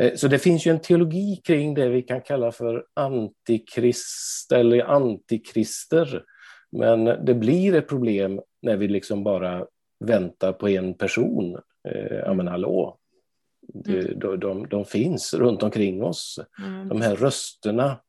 [0.02, 4.84] Eh, så det finns ju en teologi kring det vi kan kalla för antikrist eller
[4.84, 6.22] antikrister.
[6.72, 9.66] Men det blir ett problem när vi liksom bara
[10.04, 11.58] väntar på en person.
[11.88, 12.98] Eh, ja men hallå,
[13.86, 14.18] mm.
[14.18, 16.40] de, de, de, finns runt omkring oss.
[16.64, 16.88] Mm.
[16.88, 18.00] De här rösterna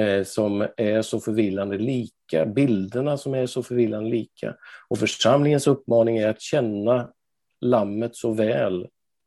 [0.00, 4.54] eh, som är så förvillande lika, bilderna som är så förvillande lika.
[4.88, 7.10] Och församlingens uppmaning är att känna
[7.60, 8.86] lammet så väl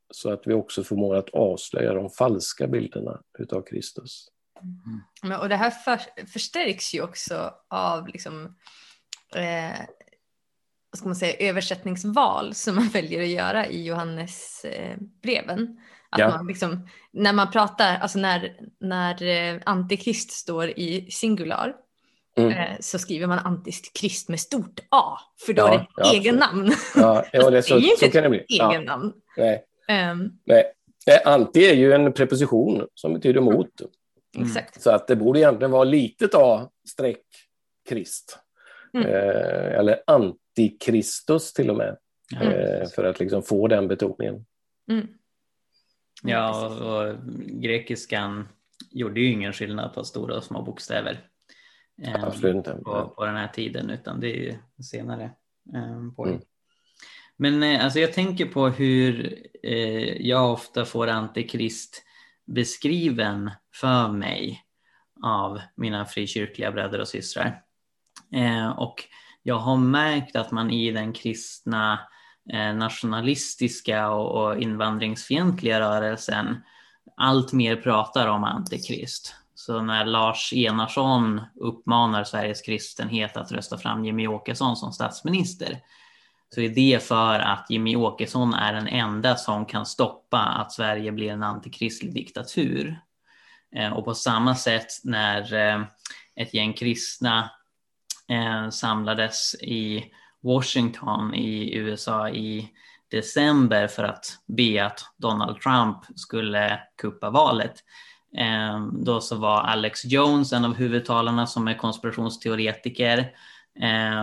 [0.10, 4.28] så att vi också förmår att avslöja de falska bilderna utav Kristus.
[5.24, 5.39] Mm.
[5.39, 8.56] Och det här för, förstärks ju också av liksom,
[9.36, 9.80] eh,
[10.96, 15.80] ska man säga, översättningsval som man väljer att göra i Johannes eh, breven.
[16.10, 16.30] Att ja.
[16.30, 21.76] man liksom, när man pratar, alltså när, när eh, antikrist står i singular
[22.38, 22.52] mm.
[22.52, 26.36] eh, så skriver man antikrist med stort A, för då ja, är det ja, egen
[26.36, 26.74] namn.
[26.96, 27.62] Ja, ja det, är
[28.00, 28.46] så, så kan det bli.
[28.50, 29.13] egen namn.
[29.38, 29.63] Nej.
[30.12, 30.73] Um, Nej.
[31.26, 33.82] Anti är ju en preposition som betyder mot.
[34.36, 34.47] Mm.
[34.47, 34.82] Exakt.
[34.82, 37.23] Så att det borde egentligen vara litet A streck
[37.89, 38.39] Krist.
[38.93, 39.08] Mm.
[39.08, 41.97] Eh, eller antikristus till och med.
[42.36, 42.54] Mm.
[42.54, 44.45] Eh, för att liksom få den betoningen.
[44.91, 45.08] Mm.
[46.23, 47.15] Ja, och,
[47.62, 48.47] grekiskan
[48.91, 51.19] gjorde ju ingen skillnad på stora och små bokstäver.
[52.02, 52.71] Eh, Absolut inte.
[52.71, 55.32] På, på den här tiden, utan det är ju senare
[55.76, 56.41] eh, på mm.
[57.38, 62.04] Men eh, alltså jag tänker på hur eh, jag ofta får antikrist
[62.45, 64.63] beskriven för mig
[65.23, 67.62] av mina frikyrkliga bröder och systrar.
[68.34, 69.04] Eh, och
[69.43, 72.00] jag har märkt att man i den kristna
[72.54, 76.63] Eh, nationalistiska och invandringsfientliga rörelsen
[77.17, 79.36] allt mer pratar om antikrist.
[79.56, 85.80] Så när Lars Enarsson uppmanar Sveriges kristenhet att rösta fram Jimmy Åkesson som statsminister
[86.56, 91.12] så är det för att Jimmy Åkesson är den enda som kan stoppa att Sverige
[91.12, 93.00] blir en antikristlig diktatur.
[93.76, 95.84] Eh, och på samma sätt när eh,
[96.36, 97.50] ett gäng kristna
[98.30, 100.06] eh, samlades i
[100.44, 102.70] Washington i USA i
[103.12, 107.74] december för att be att Donald Trump skulle kuppa valet.
[108.92, 113.32] Då så var Alex Jones en av huvudtalarna som är konspirationsteoretiker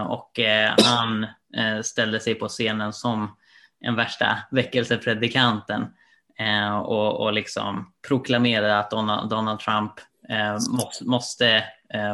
[0.08, 0.40] och
[0.84, 3.36] han Eh, ställde sig på scenen som
[3.80, 5.86] en värsta väckelsepredikanten
[6.38, 9.92] eh, och, och liksom proklamerade att Donald, Donald Trump
[10.28, 11.64] eh, måste, måste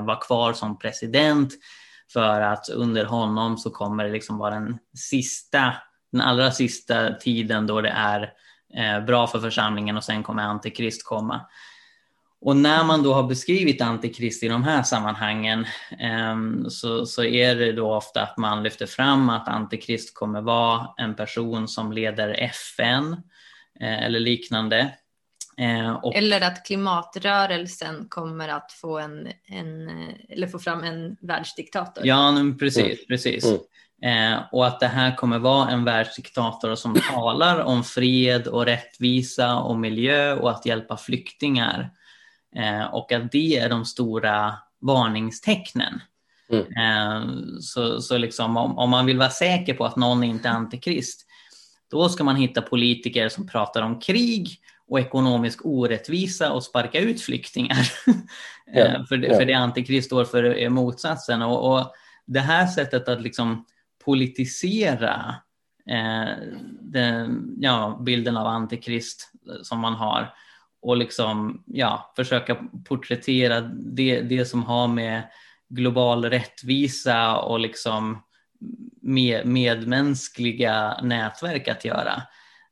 [0.03, 1.53] vara kvar som president
[2.13, 5.75] för att under honom så kommer det liksom vara den sista,
[6.13, 8.33] den allra sista tiden då det är
[8.77, 11.41] eh, bra för församlingen och sen kommer antikrist komma.
[12.41, 15.67] Och när man då har beskrivit antikrist i de här sammanhangen
[15.99, 20.89] eh, så, så är det då ofta att man lyfter fram att antikrist kommer vara
[20.97, 23.13] en person som leder FN
[23.81, 24.95] eh, eller liknande.
[25.59, 26.15] Eh, och...
[26.15, 29.91] Eller att klimatrörelsen kommer att få, en, en,
[30.29, 32.07] eller få fram en världsdiktator.
[32.07, 32.85] Ja, precis.
[32.85, 32.97] Mm.
[33.09, 33.45] precis.
[33.45, 33.61] Mm.
[34.03, 39.57] Eh, och att det här kommer vara en världsdiktator som talar om fred och rättvisa
[39.57, 41.91] och miljö och att hjälpa flyktingar.
[42.57, 46.01] Eh, och att det är de stora varningstecknen.
[46.51, 46.65] Mm.
[46.65, 47.29] Eh,
[47.61, 51.27] så så liksom, om, om, man vill vara säker på att någon inte är antikrist,
[51.91, 57.23] då ska man hitta politiker som pratar om krig och ekonomisk orättvisa och sparka ut
[57.23, 57.93] flyktingar.
[58.73, 59.37] Ja, för, ja.
[59.37, 61.43] för det antikrist står för motsatsen.
[61.43, 61.93] Och, och,
[62.27, 63.65] det här sättet att liksom
[64.05, 65.35] politisera
[65.87, 66.35] eh,
[66.81, 69.33] den, ja, bilden av antikrist
[69.63, 70.35] som man har
[70.83, 72.57] och liksom, ja, försöka
[72.89, 75.23] porträttera det, det som har med
[75.69, 78.23] global rättvisa och liksom
[79.03, 82.23] med, medmänskliga nätverk att göra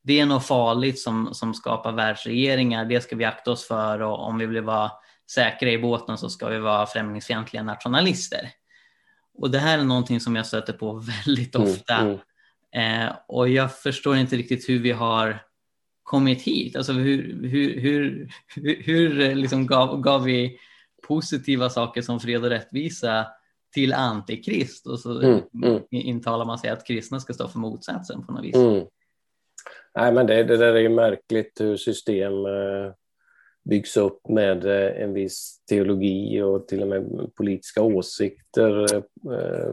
[0.08, 2.84] det är något farligt som, som skapar världsregeringar.
[2.84, 4.90] Det ska vi akta oss för och om vi vill vara
[5.30, 8.50] säkra i båten så ska vi vara främlingsfientliga nationalister.
[9.38, 10.92] Och det här är någonting som jag stöter på
[11.26, 11.94] väldigt mm, ofta.
[11.94, 12.18] Mm,
[12.72, 13.06] mm.
[13.06, 15.42] Eh, och jag förstår inte riktigt hur vi har
[16.08, 16.76] kommit hit.
[16.76, 20.58] Alltså hur, hur, hur, hur, hur liksom gav, gav vi
[21.08, 23.26] positiva saker som fred och rättvisa
[23.74, 25.82] till antikrist och så mm, mm.
[25.90, 28.56] intalar man sig att kristna ska stå för motsatsen på något vis.
[28.56, 28.84] Mm.
[29.94, 32.92] Nej, men det, det där är ju märkligt hur system eh,
[33.64, 38.94] byggs upp med eh, en viss teologi och till och med politiska åsikter.
[38.94, 39.72] Eh,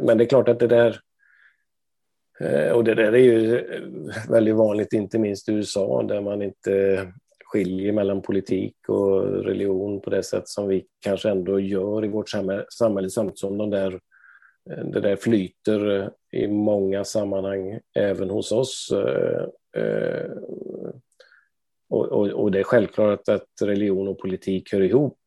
[0.00, 1.00] men det är klart att det där
[2.40, 3.82] Eh, och det där är ju eh,
[4.28, 7.06] väldigt vanligt, inte minst i USA, där man inte
[7.44, 12.28] skiljer mellan politik och religion på det sätt som vi kanske ändå gör i vårt
[12.28, 14.00] samhälle, samtidigt som de där
[14.70, 18.92] eh, det där flyter i många sammanhang även hos oss.
[21.90, 25.18] Och, och, och det är självklart att religion och politik hör ihop.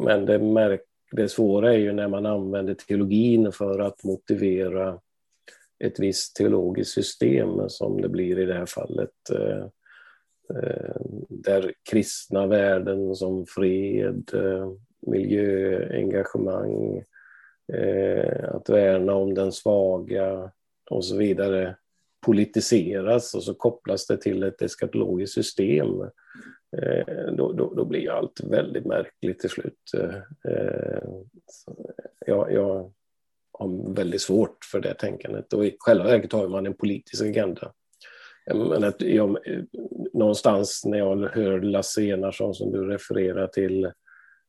[0.00, 0.80] Men det, märk,
[1.12, 4.98] det svåra är ju när man använder teologin för att motivera
[5.82, 9.30] ett visst teologiskt system som det blir i det här fallet.
[9.34, 9.64] Eh,
[10.58, 10.96] eh,
[11.28, 14.72] där kristna värden som fred, eh,
[15.06, 17.04] miljöengagemang,
[18.42, 20.50] att värna om den svaga
[20.90, 21.76] och så vidare
[22.26, 25.88] politiseras och så kopplas det till ett eskatologiskt system.
[27.32, 29.90] Då, då, då, blir allt väldigt märkligt till slut.
[32.26, 32.92] Jag, jag
[33.62, 37.72] har väldigt svårt för det tänkandet och i själva verket har man en politisk agenda.
[38.46, 39.38] Men att jag,
[40.12, 43.92] någonstans när jag hör Lasse Enarsson som du refererar till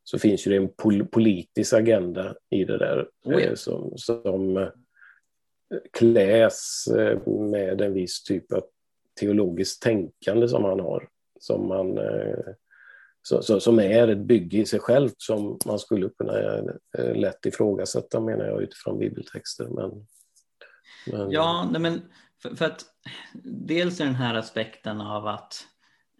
[0.03, 3.55] så finns ju det en pol politisk agenda i det där oh ja.
[3.55, 4.67] som, som eh,
[5.93, 8.63] kläs eh, med en viss typ av
[9.19, 11.07] teologiskt tänkande som han har.
[11.39, 12.55] Som, man, så,
[13.23, 16.33] så, som är ett bygge i sig självt som man skulle kunna
[16.97, 19.67] eh, lätt ifrågasätta menar jag utifrån bibeltexter.
[19.67, 20.07] Men,
[21.07, 21.31] men...
[21.31, 22.01] Ja, nej men
[22.41, 22.85] för, för, att
[23.43, 25.67] dels är den här aspekten av att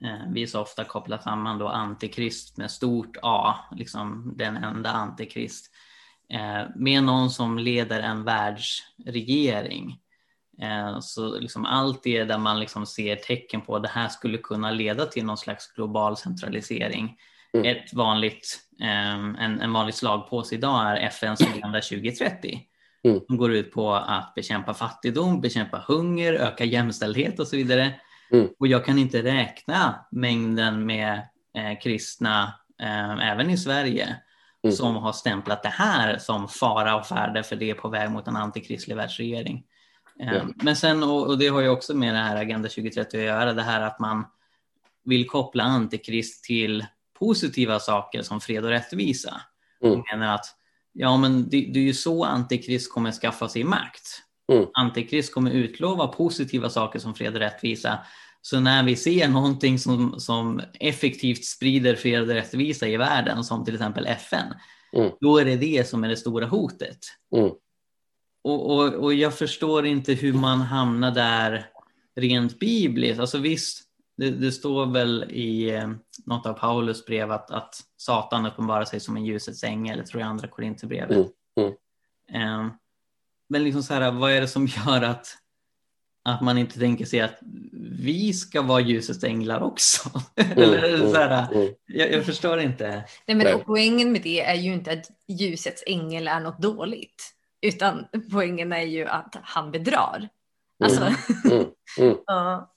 [0.03, 5.71] Eh, vi så ofta kopplar samman då antikrist med stort A, liksom den enda antikrist,
[6.29, 9.99] eh, med någon som leder en världsregering.
[10.61, 14.37] Eh, så liksom allt det där man liksom ser tecken på att det här skulle
[14.37, 17.17] kunna leda till någon slags global centralisering.
[17.53, 17.77] Mm.
[17.77, 22.61] Ett vanligt, en, en vanlig slagpåse idag är FNs Agenda 2030.
[23.03, 23.19] Mm.
[23.27, 27.93] Som går ut på att bekämpa fattigdom, bekämpa hunger, öka jämställdhet och så vidare.
[28.31, 28.47] Mm.
[28.59, 31.13] Och jag kan inte räkna mängden med
[31.57, 34.15] eh, kristna, eh, även i Sverige,
[34.63, 34.75] mm.
[34.75, 38.27] som har stämplat det här som fara och färde för det är på väg mot
[38.27, 39.63] en antikristlig världsregering.
[40.19, 40.54] Mm.
[40.56, 43.54] Men sen, och, och, det har ju också med det här Agenda 2030 att göra,
[43.54, 44.26] det här att man
[45.06, 46.86] vill koppla antikrist till
[47.19, 49.41] positiva saker som fred och rättvisa.
[49.84, 49.99] Mm.
[49.99, 50.45] Och menar att
[50.93, 54.21] ja men det, det är ju så antikrist kommer skaffa sig makt.
[54.52, 54.65] Mm.
[54.73, 57.99] Antikrist kommer utlova positiva saker som fred och rättvisa.
[58.41, 63.65] Så när vi ser någonting som, som effektivt sprider fred och rättvisa i världen, som
[63.65, 64.54] till exempel FN,
[64.93, 65.12] Mm.
[65.21, 66.99] då är det det som är det stora hotet.
[67.36, 67.52] Mm.
[68.43, 71.65] Och, och, och jag förstår inte hur man hamnar där
[72.15, 73.19] rent bibliskt.
[73.19, 73.84] Alltså visst,
[74.17, 75.89] det, det står väl i eh,
[76.25, 80.29] något av Paulus brev att, att Satan uppenbarar sig som en ljusets ängel, tror jag
[80.29, 81.17] andra Korinthierbrevet.
[81.17, 81.73] Mm,
[82.29, 82.65] mm.
[82.65, 82.73] Eh,
[83.49, 85.27] men liksom så här, vad är det som gör att,
[86.23, 87.39] att man inte tänker sig att
[87.99, 90.10] vi ska vara ljusets änglar också?
[90.36, 91.73] Eller så här, mm.
[91.86, 92.89] jag, jag förstår inte.
[93.25, 93.53] Nej, men Nej.
[93.53, 97.34] och poängen med det är ju inte att ljusets ängel är något dåligt.
[97.63, 100.30] Utan poängen är ju att han bedrar.
[100.84, 101.02] Alltså,
[101.52, 101.65] Mm.
[101.99, 102.17] Mm.
[102.28, 102.69] ja.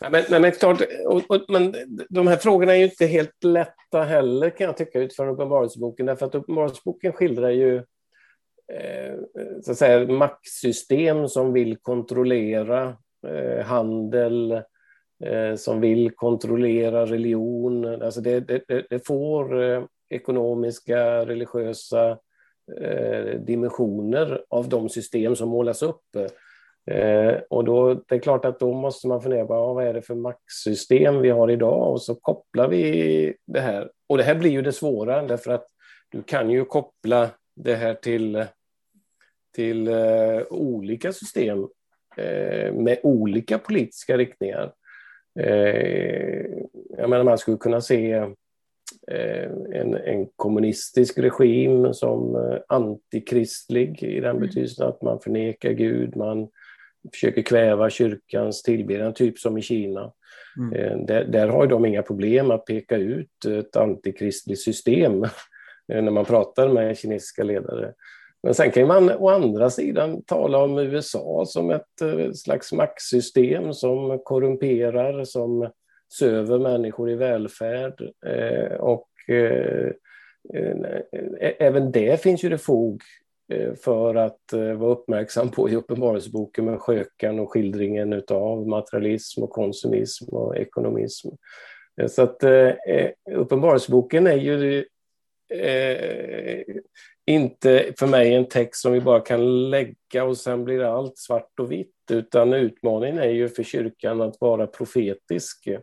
[0.00, 1.74] Ja, Men, men, klart, och, och, men
[2.08, 6.06] de här frågorna är ju inte helt lätta heller kan jag tycka utifrån Uppenbarelseboken.
[6.06, 7.76] Därför att Uppenbarelseboken skildrar ju
[8.72, 9.14] eh,
[9.62, 14.52] så att säga, maktsystem som vill kontrollera eh, handel,
[15.24, 18.02] eh, som vill kontrollera religion.
[18.02, 22.16] Alltså det, det, det- det får eh, ekonomiska, religiösa eh,
[22.80, 26.16] Eh, dimensioner av de system som målas upp.
[26.90, 30.02] Eh, och då, det är klart att då måste man fundera på vad är det
[30.02, 33.90] för maxsystem vi har idag och så kopplar vi det här.
[34.06, 35.66] Och det här blir ju det svåra därför att
[36.08, 38.44] du kan ju koppla det här till,
[39.54, 41.68] till eh, olika system
[42.72, 44.72] med olika politiska riktningar.
[46.98, 48.26] Jag menar man skulle kunna se
[49.72, 54.40] en, en kommunistisk regim som eh, antikristlig i den Mm.
[54.40, 56.48] betydelsen att man förnekar Gud, man
[57.12, 60.12] försöker kväva kyrkans tillbedjan, typ som i Kina.
[60.58, 60.72] Mm.
[60.72, 65.22] Eh, Där, där har de inga problem att peka ut ett antikristligt system
[65.92, 67.92] eh, när man pratar med kinesiska ledare.
[68.42, 73.72] Men sen kan man å andra sidan tala om USA som ett eh, slags maktsystem
[73.72, 75.70] som korrumperar, som
[76.18, 78.00] söver människor i välfärd.
[78.26, 79.90] eh, Och eh,
[80.54, 83.02] eh även det finns ju det fog
[83.52, 89.42] eh, för att eh, vara uppmärksam på i Uppenbarelseboken med skökan och skildringen av materialism
[89.42, 91.28] och konsumism och ekonomism.
[92.08, 92.70] Så att eh,
[93.30, 94.84] Uppenbarelseboken är ju
[95.54, 96.62] eh,
[97.26, 101.60] inte för mig en text som vi bara kan lägga och sen blir allt svart
[101.60, 105.80] och vitt, utan utmaningen är ju för kyrkan att vara profetisk, eh,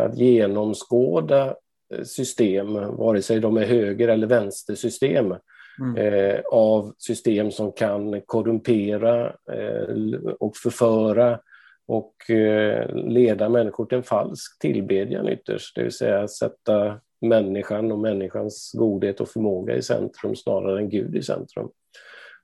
[0.00, 1.54] att genomskåda
[1.94, 5.34] eh, system, vare sig de är höger eller vänstersystem,
[5.80, 5.96] Mm.
[5.96, 11.40] eh, av system som kan korrumpera eh, och förföra
[11.86, 17.98] och eh, leda människor till en falsk tillbedjan ytterst, det vill säga sätta människan och
[17.98, 21.68] människans godhet och förmåga i centrum snarare än Gud i centrum.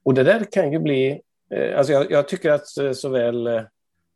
[0.03, 3.63] Och det där kan ju bli, eh, alltså jag, jag tycker att eh, såväl eh,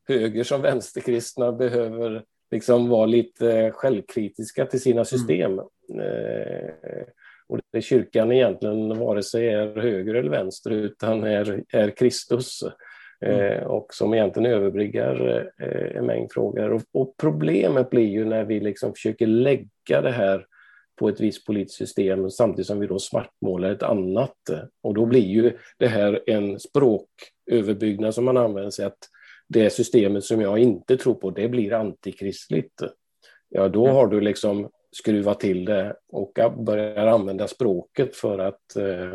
[0.08, 2.22] höger som vänsterkristna behöver
[2.54, 5.58] liksom vara lite självkritiska till sina system.
[5.58, 7.04] Eh,
[7.46, 12.60] och det kyrkan egentligen vare sig är höger eller vänster utan är, är Kristus.
[13.20, 16.72] Eh, och som egentligen överbryggar eh, en mängd frågor.
[16.72, 20.46] Och, och problemet blir ju när vi liksom försöker lägga det här
[20.98, 24.36] på ett visst politiskt system samtidigt som vi då svartmålar ett annat.
[24.82, 28.98] Och då blir ju det här en språköverbyggnad som man använder sig att
[29.46, 32.82] det systemet som jag inte tror på, det blir antikristligt.
[33.48, 39.14] Ja, då har du liksom skruvat till det och börjar använda språket för att, eh,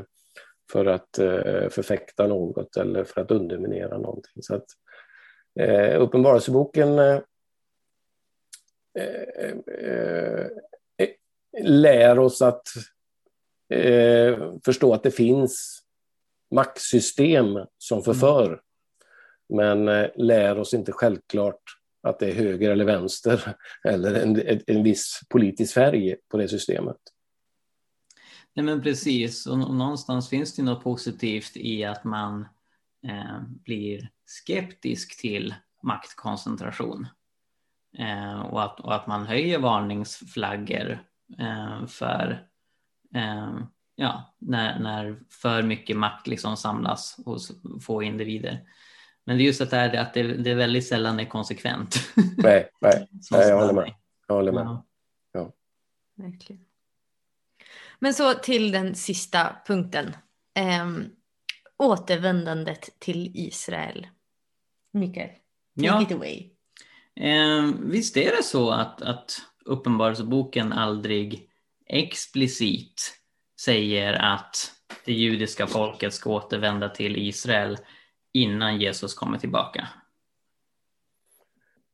[0.72, 4.44] för att eh, förfäkta något eller för att underminera någonting.
[4.44, 4.66] Så att,
[5.60, 7.20] eh, Uppenbarelseboken eh,
[9.00, 9.54] eh,
[10.98, 11.10] eh,
[11.64, 12.68] lär oss att
[14.66, 15.84] förstå att det finns
[16.52, 18.62] maktsystem som förför.
[19.50, 21.62] Men eh, lär oss inte självklart
[22.04, 26.48] att det är höger eller vänster eller en, en, en viss politisk färg på det
[26.48, 26.98] systemet.
[28.54, 32.48] Nej men precis, och någonstans finns det något positivt i att man
[33.08, 37.08] eh, blir skeptisk till maktkoncentration.
[37.98, 41.04] Eh, och, att, och att man höjer varningsflaggor
[41.40, 42.48] eh, för
[43.16, 43.54] eh,
[43.96, 47.52] ja, när, när för mycket makt liksom samlas hos
[47.82, 48.64] få individer.
[49.30, 51.96] Men det är just att det, är, att det, det är väldigt sällan är konsekvent.
[52.38, 53.94] Nej, nej, nej jag håller med.
[54.28, 54.82] Jag håller med.
[55.32, 55.54] Ja.
[56.16, 56.66] Verkligen.
[58.00, 60.16] Men så till den sista punkten.
[60.54, 61.06] Ehm,
[61.78, 64.08] återvändandet till Israel.
[64.94, 65.40] Mikael, take
[65.74, 66.02] Ja.
[66.02, 66.50] it away.
[67.16, 71.50] Eh, visst är det så att, att Uppenbarelseboken aldrig
[71.86, 73.22] explicit
[73.60, 74.72] säger att
[75.06, 77.78] det judiska folket ska återvända till Israel
[78.34, 79.88] innan Jesus kommer tillbaka?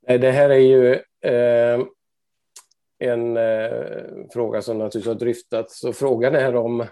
[0.07, 1.85] Det här är ju eh,
[2.99, 5.79] en eh, fråga som naturligtvis har dryftats.
[5.79, 6.85] Så frågan är om,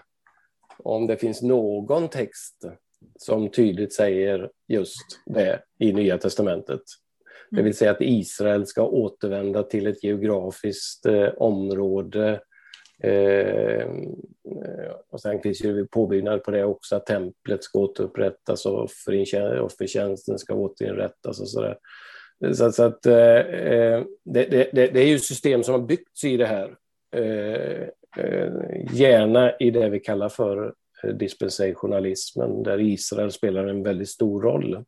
[0.78, 2.64] om det finns någon text
[3.18, 6.82] som tydligt säger just det i Nya testamentet.
[7.50, 12.40] Det vill säga att Israel ska återvända till ett geografiskt eh, område.
[13.02, 13.86] Eh,
[15.10, 18.88] och sen finns ju påbyggnad på det också, att templet ska återupprättas och
[19.60, 21.78] offertjänsten ska återinrättas och sådär.
[22.52, 26.36] Så, så att, eh, eh det, det, det, är ju system som har byggts i
[26.36, 26.74] det här.
[27.16, 27.82] Eh,
[28.16, 28.52] eh
[28.92, 34.84] gärna i det vi kallar för eh, dispensationalismen, där Israel spelar en väldigt stor roll.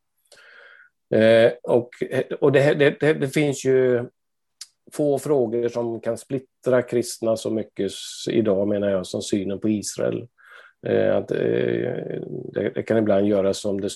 [1.14, 1.90] Eh, och
[2.40, 4.04] och det, det, det, finns ju
[4.92, 7.92] få frågor som kan splittra kristna så mycket
[8.30, 10.26] idag, menar jag, som synen på Israel.
[10.86, 11.38] Eh, att, eh,
[12.52, 13.88] det, det, kan ibland göras som det,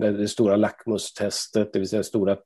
[0.00, 2.36] det, det stora lackmustestet, det vill säga stora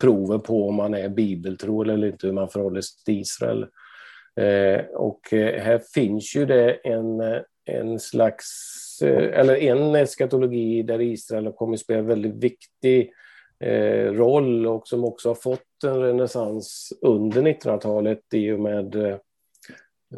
[0.00, 3.66] prover på om man är bibeltro eller inte, hur man förhåller sig till Israel.
[4.40, 7.22] Eh, och eh, här finns ju det en,
[7.64, 8.50] en slags,
[9.02, 13.06] eh, eller en eskatologi där Israel har kommit att spela en väldigt viktig eh,
[13.60, 19.16] Eh, roll och som också har fått en renässans under 1900-talet i och med eh,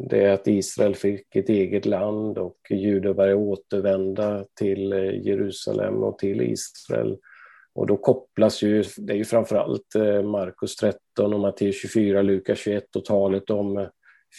[0.09, 6.17] det att Israel fick ett eget land och judar började återvända till eh, Jerusalem och
[6.19, 7.17] till Israel.
[7.73, 12.95] Och då kopplas ju, det är ju framförallt Markus 13 och Matteus 24, Lukas 21
[12.95, 13.87] och talet om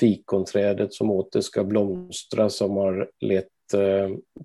[0.01, 3.49] fikonträdet som åter ska blomstra som har lett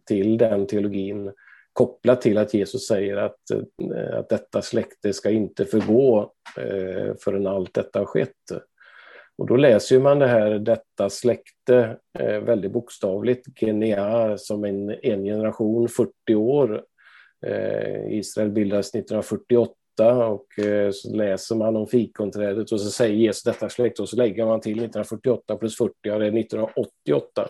[0.07, 1.31] till den teologin
[1.73, 7.47] kopplat till att Jesus säger att, eh, att detta släkte ska inte förgå eh, förrän
[7.47, 8.51] allt detta har skett.
[9.37, 15.23] Och då läser man det här, detta släkte, eh, väldigt bokstavligt, Genea, som en, en
[15.23, 16.83] generation, 40 år.
[18.09, 20.45] Israel bildades 1948 och
[20.93, 24.61] så läser man om fikonträdet och så säger Jesus detta släkte och så lägger man
[24.61, 27.47] till 1948 plus 40, ja det är 1988.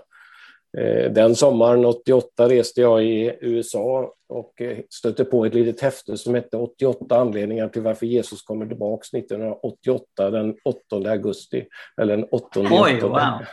[0.78, 6.17] Eh, den sommaren 88 reste jag i USA och eh, stötte på ett litet häfte
[6.17, 11.65] som hette 88 anledningar till varför Jesus kommer tillbaks 1988 den 8 augusti.
[12.01, 13.45] Eller den 8 Oj, wow!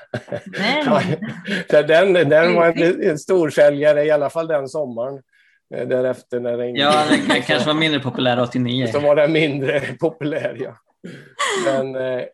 [1.86, 5.22] den, den var en, en storsäljare i alla fall den sommaren.
[5.74, 6.76] Eh, därefter när den...
[6.76, 8.86] Ja, den kanske var mindre populär 89.
[8.86, 10.76] Så var den mindre populär, ja.
[11.64, 12.24] Men eh,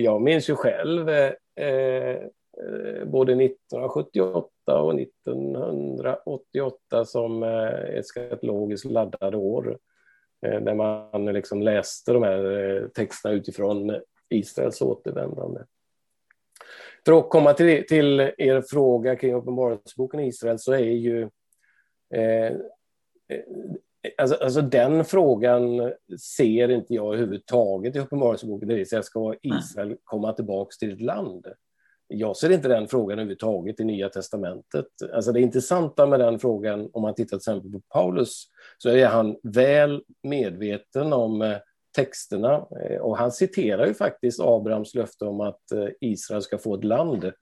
[0.00, 2.16] jag minns ju själv eh
[2.60, 9.78] Eh, både 1978 och 1988 som eh, eskatologiskt laddade år.
[10.46, 15.60] Eh, där man liksom läste de här texterna utifrån Israels återvändande.
[17.04, 21.22] För att komma till, till er fråga kring Uppenbarelseboken i Israel så är ju
[22.14, 22.56] eh,
[24.18, 25.92] Alltså, alltså, den frågan
[26.36, 31.00] ser inte jag överhuvudtaget i Uppenbarelseboken, det vill säga ska Israel komma tillbaka till ett
[31.00, 31.46] land?
[32.12, 34.86] Jag ser inte den frågan överhuvudtaget i Nya Testamentet.
[35.12, 38.44] Alltså det intressanta med den frågan, om man tittar till exempel på Paulus,
[38.78, 41.56] så är han väl medveten om eh,
[41.96, 46.74] texterna eh, och han citerar ju faktiskt Abrahams löfte om att eh, Israel ska få
[46.74, 47.32] ett land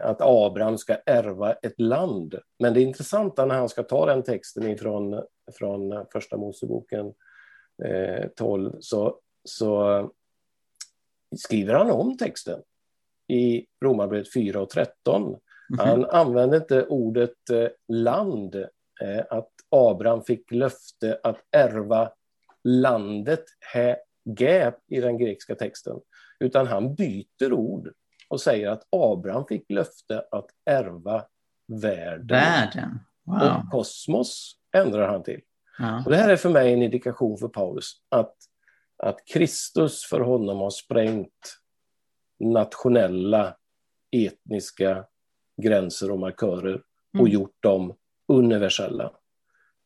[0.00, 2.34] att Abraham ska ärva ett land.
[2.58, 5.22] Men det intressanta när han ska ta den texten ifrån,
[5.58, 7.12] från Första Moseboken
[8.36, 10.10] 12 så, så
[11.36, 12.60] skriver han om texten
[13.28, 15.22] i Romarbrevet 4 och 13.
[15.22, 15.38] Mm
[15.70, 15.86] -hmm.
[15.86, 18.54] Han använder inte ordet eh, land,
[19.00, 22.10] eh, att Abraham fick löfte att ärva
[22.64, 23.44] landet,
[24.24, 25.96] gap i den grekiska texten,
[26.40, 27.92] utan han byter ord
[28.28, 31.24] och säger att Abraham fick löfte att ärva
[31.66, 32.26] världen.
[32.26, 33.00] Världen?
[33.24, 33.36] Wow.
[33.36, 35.40] Och kosmos ändrar han till.
[35.78, 36.02] Ja.
[36.04, 38.34] Och det här är för mig en indikation för Paulus att,
[39.02, 41.58] att Kristus för honom har sprängt
[42.40, 43.56] nationella,
[44.12, 45.04] etniska
[45.62, 46.82] gränser och markörer
[47.12, 47.32] och mm.
[47.32, 47.94] gjort dem
[48.28, 49.12] universella.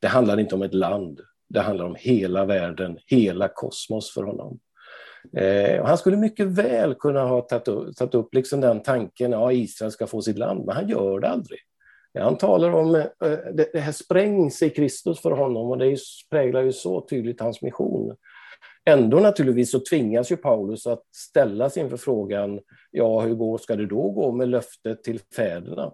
[0.00, 4.60] Det handlar inte om ett land, det handlar om hela världen, hela kosmos för honom.
[5.36, 9.40] Eh, han skulle mycket väl kunna ha tagit upp, tagit upp liksom den tanken, att
[9.40, 11.60] ja, Israel ska få sitt land, men han gör det aldrig.
[12.18, 13.04] Han talar om, eh,
[13.52, 15.98] det, det här sprängs i Kristus för honom och det
[16.30, 18.16] präglar ju så tydligt hans mission.
[18.84, 22.60] Ändå naturligtvis så tvingas ju Paulus att ställas inför frågan,
[22.90, 25.92] ja hur går, ska det då gå med löftet till fäderna?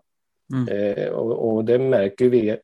[0.52, 0.68] Mm.
[0.68, 2.58] Eh, och, och, det märker vi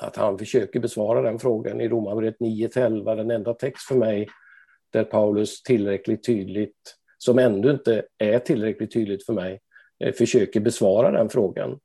[0.00, 4.28] att han försöker besvara den frågan i Romarbrevet 9-11, den enda text för mig
[4.92, 9.60] där Paulus tillräckligt tydligt, som ändå inte är tillräckligt tydligt för mig,
[10.04, 11.78] eh, försöker besvara den frågan.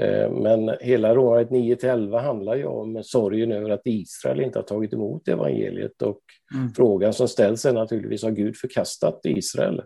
[0.00, 1.50] Eh, men hela Romarbrevet
[1.82, 6.20] 9-11 handlar ju om sorgen över att Israel inte har tagit emot evangeliet och
[6.54, 6.72] mm.
[6.74, 9.82] frågan som ställs är naturligtvis har Gud förkastat Israel?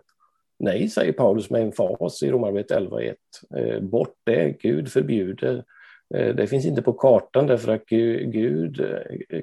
[0.59, 3.79] Nej, säger Paulus med en fas i Romarbrevet 11.1.
[3.81, 5.63] Bort det, Gud förbjuder.
[6.09, 8.85] Det finns inte på kartan därför att Gud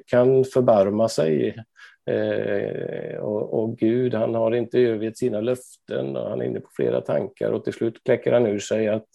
[0.07, 1.55] kan förbarma sig
[2.09, 6.69] Eh, och, och, Gud, han har inte övergett sina löften och han är inne på
[6.75, 9.07] flera tankar och till slut kläcker han ur sig att,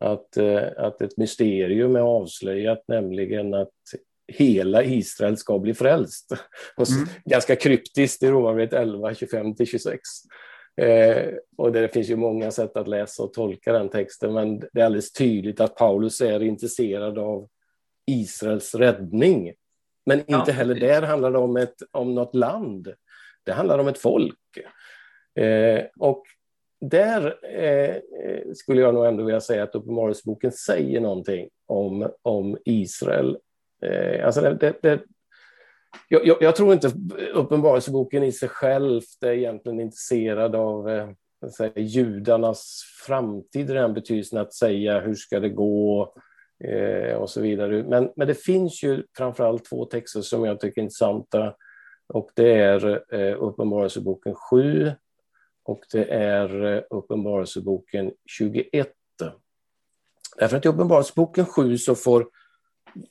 [0.00, 3.74] att, eh, att ett mysterium är avslöjat, nämligen att
[4.32, 6.32] hela Israel ska bli frälst.
[6.78, 7.08] Mm.
[7.24, 9.98] Ganska kryptiskt i Romarbrevet 11, 25-26.
[10.76, 14.80] Eh, och det finns ju många sätt att läsa och tolka den texten, men det
[14.80, 17.48] är alldeles tydligt att Paulus är intresserad av
[18.06, 19.52] Israels räddning.
[20.06, 22.94] Men inte ja, heller där handlar det om, ett, om något land.
[23.44, 24.58] Det handlar om ett folk.
[25.40, 26.22] Eh, och
[26.80, 32.58] där eh, eh, skulle jag nog ändå vilja säga att Uppenbarelseboken säger någonting om, om
[32.64, 33.38] Israel.
[33.82, 35.00] Eh, alltså det, det, det,
[36.08, 36.92] jag, jag, tror inte
[37.34, 41.08] Uppenbarelseboken i sig själv är egentligen intresserad av eh,
[41.56, 46.14] säga, judarnas framtid i den betydelsen att säga hur ska det gå,
[46.64, 47.84] eh, och så vidare.
[47.88, 51.54] Men, men det finns ju framförallt två texter som jag tycker är intressanta
[52.12, 54.92] och det är eh, Uppenbarelseboken 7
[55.70, 58.92] och det är eh, Uppenbarelseboken 21.
[60.36, 62.28] Därför att i Uppenbarelseboken 7 så får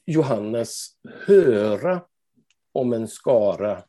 [0.05, 0.88] Johannes
[1.26, 2.01] höra
[2.72, 3.84] om en skara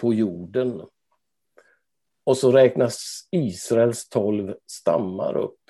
[0.00, 0.82] på jorden.
[2.24, 5.60] Och så räknas Israels tolv stammar upp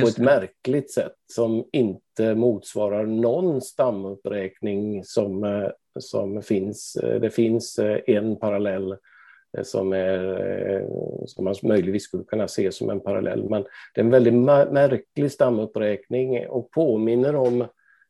[0.00, 6.96] på ett märkligt sätt som inte motsvarar någon stamuppräkning som, eh, som finns.
[6.96, 8.96] Eh, det finns en parallell
[9.62, 10.86] som, är,
[11.26, 13.48] som man möjligtvis skulle kunna se som en parallell.
[13.50, 13.62] Men
[13.94, 14.34] det är en väldigt
[14.72, 17.66] märklig stamuppräkning och påminner om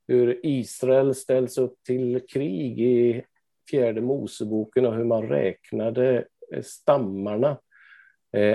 [0.09, 3.25] hur Israel ställs upp till krig i
[3.71, 6.25] fjärde Moseboken och hur man räknade
[6.63, 7.59] stammarna.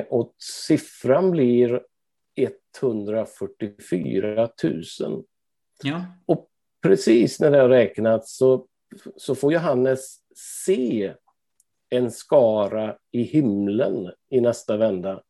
[0.10, 1.82] Och siffran blir
[2.82, 5.24] 144 000.
[5.84, 6.06] Ja.
[6.26, 6.50] Och
[6.82, 8.68] precis när det har räknats så,
[9.16, 10.18] så får Johannes
[10.66, 11.14] se
[11.94, 15.22] en skara i himlen i nästa vända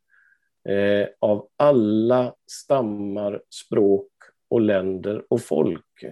[0.69, 4.11] eh, av alla stammar, språk
[4.49, 6.03] och länder och folk.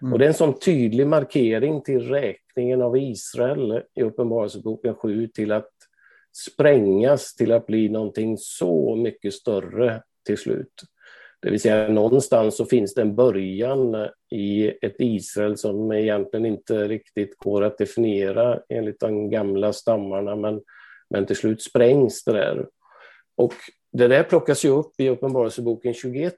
[0.00, 0.12] Mm.
[0.12, 5.52] Och det är en sån tydlig markering till räkningen av Israel i Uppenbarelseboken 7 till
[5.52, 5.70] att
[6.32, 10.82] sprängas till att bli någonting så mycket större till slut.
[11.44, 16.88] Det vill säga någonstans så finns det en början i ett Israel som egentligen inte
[16.88, 20.62] riktigt går att definiera enligt de gamla stammarna, men,
[21.10, 22.66] men till slut sprängs det där.
[23.36, 23.52] Och
[23.92, 26.34] det där plockas ju upp i Uppenbarelseboken 21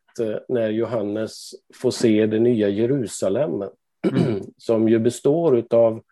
[0.49, 3.65] när Johannes får se det nya Jerusalem,
[4.57, 6.03] som ju består av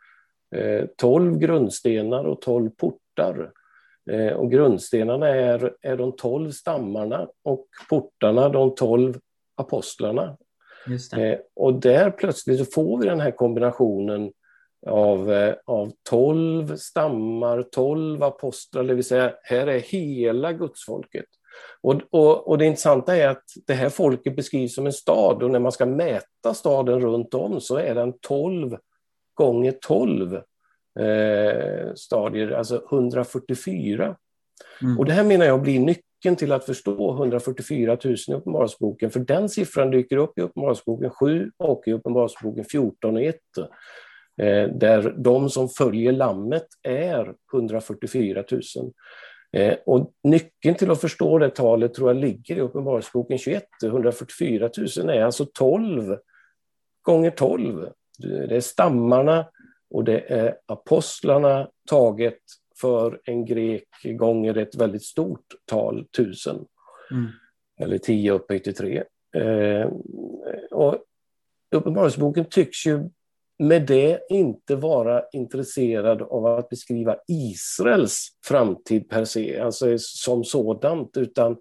[0.57, 3.51] eh, tolv grundstenar och tolv portar.
[4.11, 9.19] Eh, och grundstenarna är, är de tolv stammarna och portarna de tolv
[9.57, 10.37] apostlarna.
[11.17, 14.33] Eh, och där plötsligt så får vi den här kombinationen
[14.87, 21.25] av, eh, av tolv stammar, tolv apostlar, det vill säga här är hela gudsfolket.
[21.83, 25.51] Och, och, och det intressanta är att det här folket beskrivs som en stad och
[25.51, 28.77] när man ska mäta staden runt om så är den tolv
[29.35, 30.41] gånger tolv
[31.01, 34.17] eh, stadier, alltså 144.
[34.83, 34.99] Mm.
[34.99, 39.21] Och det här menar jag blir nyckeln till att förstå 144 000 i Uppenbarelseboken, för
[39.21, 43.37] den siffran dyker upp i Uppenbarelseboken 7 och i Uppenbarelseboken 14 och 1.
[44.43, 48.63] Eh, där de som följer lammet är 144 000.
[49.53, 53.65] Eh, och nyckeln till att förstå det talet tror jag ligger i Uppenbarelseboken 21.
[53.85, 56.17] 144 000 är alltså 12
[57.03, 57.89] gånger 12.
[58.19, 59.47] Det är stammarna
[59.95, 62.39] och det är apostlarna taget
[62.81, 66.67] för en grek gånger ett väldigt stort tal, tusen.
[67.11, 67.27] Mm.
[67.81, 69.05] Eller tio upphöjt till tre.
[69.37, 69.89] Eh,
[70.71, 71.05] och
[71.75, 73.11] Uppenbarelseboken tycks ju
[73.59, 81.17] med det inte vara intresserad av att beskriva Israels framtid per se, alltså som sådant,
[81.17, 81.57] utan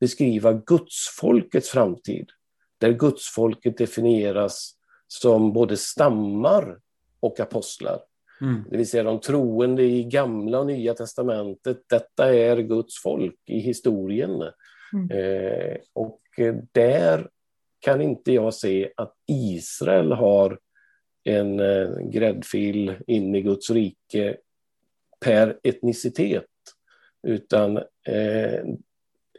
[0.00, 2.30] beskriva gudsfolkets framtid.
[2.78, 4.74] Där gudsfolket definieras
[5.08, 6.78] som både stammar
[7.20, 8.00] och apostlar.
[8.40, 8.64] Mm.
[8.70, 11.82] Det vill säga de troende i gamla och nya testamentet.
[11.88, 14.42] Detta är Guds folk i historien.
[14.92, 15.10] Mm.
[15.10, 16.20] Eh, och
[16.72, 17.28] där
[17.80, 20.58] kan inte jag se att Israel har
[21.24, 24.36] en eh, gräddfil in i Guds rike
[25.20, 26.44] per etnicitet.
[27.22, 28.64] Utan eh,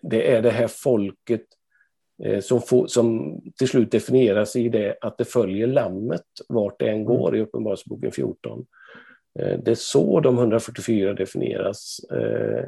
[0.01, 1.45] det är det här folket
[2.41, 7.05] som, får, som till slut definieras i det att det följer lammet vart det än
[7.05, 8.65] går i Uppenbarelseboken 14.
[9.39, 11.99] Eh, det är så de 144 definieras.
[12.11, 12.65] Eh,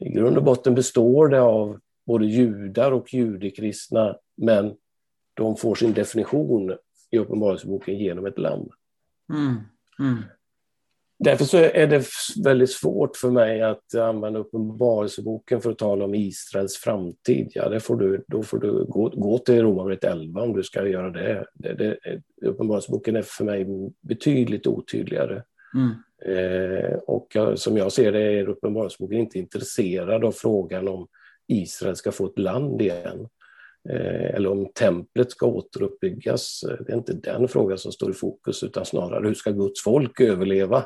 [0.00, 4.74] I grund och botten består det av både judar och judekristna, men
[5.34, 6.76] de får sin definition
[7.10, 8.68] i Uppenbarelseboken genom ett lamm.
[9.32, 9.56] Mm.
[9.98, 10.22] Mm.
[11.18, 12.06] Därför så är det
[12.44, 17.50] väldigt svårt för mig att använda Uppenbarelseboken för att tala om Israels framtid.
[17.54, 20.88] Ja, det får du, då får du gå, gå till Romarbrevet 11 om du ska
[20.88, 21.46] göra det.
[21.54, 21.98] det, det
[22.46, 23.66] Uppenbarelseboken är för mig
[24.00, 25.42] betydligt otydligare.
[25.74, 25.90] Mm.
[26.24, 31.06] Eh, och som jag ser det är Uppenbarelseboken inte intresserad av frågan om
[31.46, 33.28] Israel ska få ett land igen.
[33.90, 36.64] Eh, eller om templet ska återuppbyggas.
[36.86, 40.20] Det är inte den frågan som står i fokus utan snarare hur ska Guds folk
[40.20, 40.84] överleva?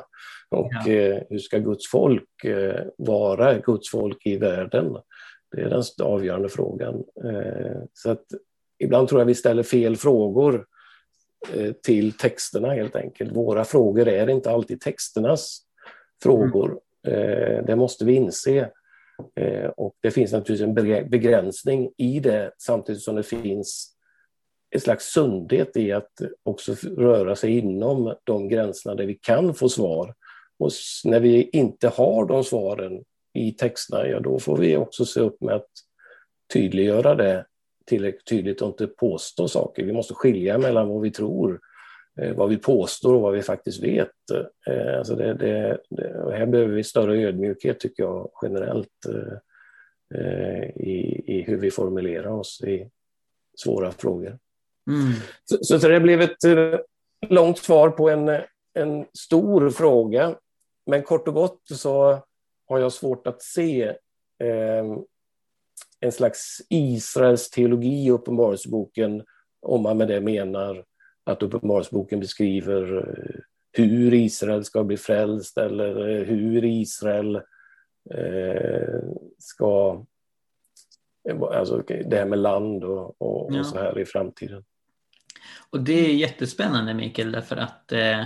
[0.49, 0.91] Och ja.
[0.91, 4.97] Eh, hur ska Guds folk eh, vara Guds folk i världen?
[5.51, 7.03] Det är den avgörande frågan.
[7.93, 8.25] Så att
[8.79, 10.65] ibland tror jag vi ställer fel frågor
[11.83, 13.35] till texterna helt enkelt.
[13.35, 15.61] Våra frågor är inte alltid texternas
[16.23, 16.79] frågor.
[17.07, 17.65] Mm.
[17.65, 18.69] Det måste vi inse.
[19.35, 23.93] Eh, och det finns naturligtvis en begränsning i det samtidigt som det finns
[24.69, 26.11] en slags sundhet i att
[26.43, 30.13] också röra sig inom de gränserna där vi kan få svar.
[30.59, 30.71] Och
[31.03, 33.03] när vi inte har de svaren
[33.33, 35.69] i texterna, ja då får vi också se upp med att
[36.53, 37.45] tydliggöra det
[37.85, 39.83] tillräckligt tydligt och inte påstå saker.
[39.83, 41.59] Vi måste skilja mellan vad vi tror
[42.35, 44.09] vad vi påstår och vad vi faktiskt vet.
[44.67, 51.23] Eh, alltså det, det, det, här behöver vi större ödmjukhet tycker jag generellt eh, i,
[51.27, 52.89] i hur vi formulerar oss i
[53.57, 54.39] svåra frågor.
[54.87, 55.13] Mm.
[55.45, 56.37] Så, så det blev ett
[57.27, 58.29] långt svar på en,
[58.73, 60.35] en stor fråga.
[60.85, 62.19] Men kort och gott så
[62.67, 63.83] har jag svårt att se
[64.39, 64.85] eh,
[65.99, 69.23] en slags Israels teologi i Uppenbarelseboken
[69.61, 70.85] om man med det menar
[71.23, 73.39] att Uppenbarelseboken beskriver eh,
[73.71, 77.35] hur Israel ska bli frälst eller eh, hur Israel
[78.09, 78.99] eh,
[79.37, 80.03] ska...
[81.51, 83.59] Alltså det här med land och, och, ja.
[83.59, 84.63] och, så här i framtiden.
[85.69, 88.23] Och det är jättespännande Mikael, därför att eh,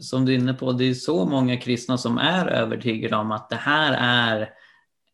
[0.00, 3.50] som du är inne på, det är så många kristna som är övertygade om att
[3.50, 4.50] det här är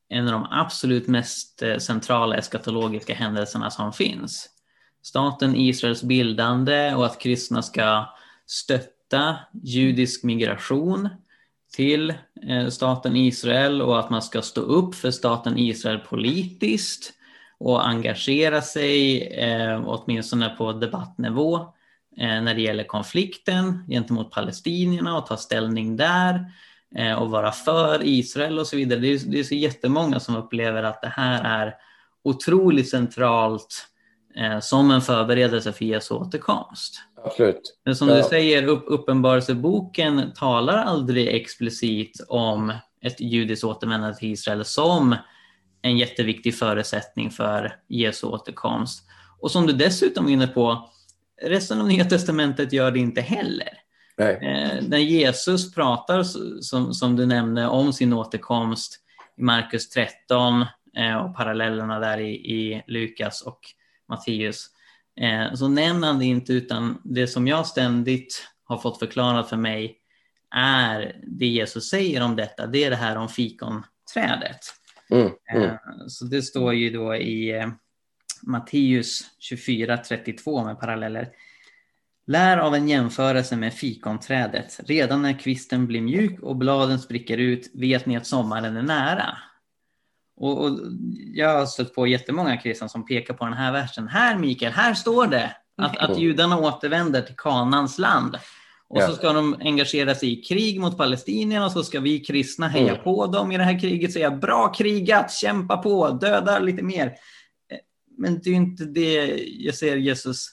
[0.09, 4.58] en av de absolut mest centrala eskatologiska händelserna som finns
[5.03, 8.07] staten Israels bildande och att kristna ska
[8.46, 11.09] stötta judisk migration
[11.76, 12.14] till
[12.49, 17.12] eh, staten Israel och att man ska stå upp för staten Israel politiskt
[17.61, 21.57] och engagera sig, eh, åtminstone på debattnivå,
[22.16, 26.44] eh, när det gäller konflikten gentemot palestinierna och ta ställning där
[26.96, 29.01] eh, och vara för Israel och så vidare.
[29.01, 31.74] Det är, det är så jättemånga som upplever att det här är
[32.24, 33.88] otroligt centralt
[34.39, 37.01] eh, som en förberedelse för Jesu återkomst.
[37.24, 37.78] Absolut.
[37.84, 38.16] Men som ja.
[38.16, 42.72] du säger, upp, Uppenbarelseboken talar aldrig explicit om
[43.03, 45.16] ett judiskt återvändande till Israel som
[45.82, 49.05] en jätteviktig förutsättning för Jesu återkomst.
[49.41, 50.91] Och som du dessutom är inne på,
[51.43, 53.68] resten av Nya Testamentet gör det inte heller.
[54.20, 56.22] Eh, när Jesus pratar,
[56.62, 59.01] som, som du nämnde, om sin återkomst
[59.36, 60.64] i Markus 13
[60.97, 63.61] eh, och parallellerna där i, i Lukas och
[64.09, 64.67] Matteus,
[65.21, 69.57] eh, så nämner han det inte utan det som jag ständigt har fått förklarat för
[69.57, 69.99] mig
[70.55, 74.61] är det Jesus säger om detta, det är det här om fikonträdet.
[75.11, 75.65] Mm, mm.
[75.65, 75.77] Eh,
[76.09, 77.69] så det står ju då i eh,
[78.43, 81.29] Matteus 24.32 med paralleller.
[82.27, 84.81] Lär av en jämförelse med fikonträdet.
[84.87, 89.39] Redan när kvisten blir mjuk och bladen spricker ut vet ni att sommaren är nära.
[90.41, 90.80] Och, och,
[91.34, 94.09] jag har stött på jättemånga kristna som pekar på den här versen.
[94.09, 98.39] Här Mikael, här står det att, att judarna återvänder till Kanans land.
[98.89, 99.07] Och ja.
[99.07, 102.93] så ska de engagera sig i krig mot palestinierna och så ska vi kristna heja
[102.93, 103.05] mm.
[103.05, 104.12] på dem i det här kriget.
[104.12, 107.07] Säga bra krigat, kämpa på, döda lite mer.
[107.07, 107.78] Eh,
[108.18, 110.49] men det är inte det jag ser Jesus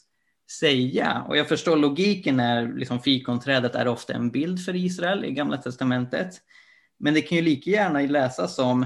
[0.59, 1.25] säga.
[1.27, 5.57] Och jag förstår logiken när liksom fikonträdet är ofta en bild för Israel i Gamla
[5.57, 6.29] Testamentet.
[6.99, 8.86] Men det kan ju lika gärna läsas som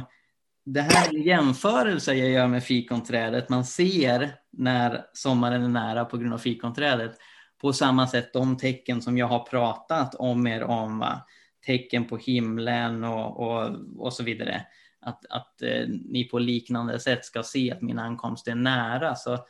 [0.74, 3.50] det här är en jämförelse jag gör med fikonträdet.
[3.50, 7.18] Man ser när sommaren är nära på grund av fikonträdet.
[7.62, 11.00] På samma sätt de tecken som jag har pratat om er om.
[11.00, 11.26] Va?
[11.66, 14.66] Tecken på himlen och, och, och så vidare.
[15.02, 19.16] Att, att eh, ni på liknande sätt ska se att min ankomst är nära.
[19.16, 19.46] Så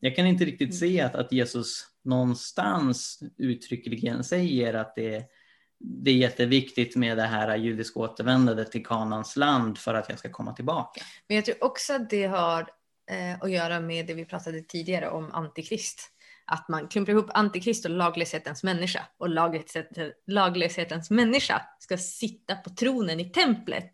[0.00, 5.24] jag kan inte riktigt se att, att Jesus någonstans uttryckligen säger att det är
[5.80, 10.30] det är jätteviktigt med det här judiska återvändandet till Kanans land för att jag ska
[10.30, 11.00] komma tillbaka.
[11.28, 12.60] Men jag tror också att det har
[13.10, 16.10] eh, att göra med det vi pratade tidigare om antikrist.
[16.44, 19.06] Att man klumpar ihop antikrist och laglöshetens människa.
[19.18, 19.28] Och
[20.26, 23.90] laglöshetens människa ska sitta på tronen i templet.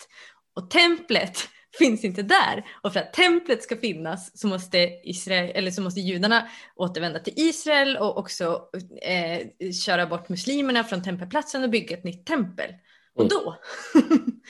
[0.56, 1.48] Och templet
[1.78, 2.66] finns inte där.
[2.82, 7.32] Och för att templet ska finnas så måste, Israel, eller så måste judarna återvända till
[7.36, 8.68] Israel och också
[9.02, 12.70] eh, köra bort muslimerna från tempelplatsen och bygga ett nytt tempel.
[13.14, 13.28] Och mm.
[13.28, 13.56] då,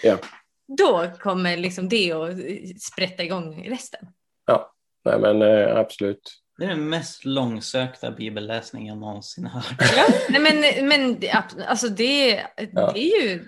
[0.02, 0.18] ja.
[0.78, 2.36] då kommer liksom det att
[2.80, 4.06] sprätta igång resten.
[4.46, 6.40] Ja, nej men eh, absolut.
[6.58, 9.74] Det är den mest långsökta bibelläsningen jag någonsin hört.
[9.96, 11.20] Ja, nej men, men
[11.68, 12.92] alltså det, ja.
[12.92, 13.44] det är ju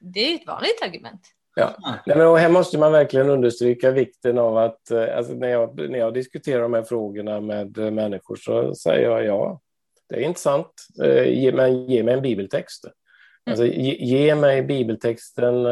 [0.00, 1.34] det är ett vanligt argument.
[1.58, 2.00] Ja.
[2.06, 5.98] Nej, men här måste man verkligen understryka vikten av att eh, alltså när, jag, när
[5.98, 9.60] jag diskuterar de här frågorna med eh, människor så säger jag ja,
[10.08, 10.72] det är intressant,
[11.26, 12.84] ge mig, ge mig en bibeltext.
[13.46, 15.62] Alltså, ge, ge, mig bibeltexten,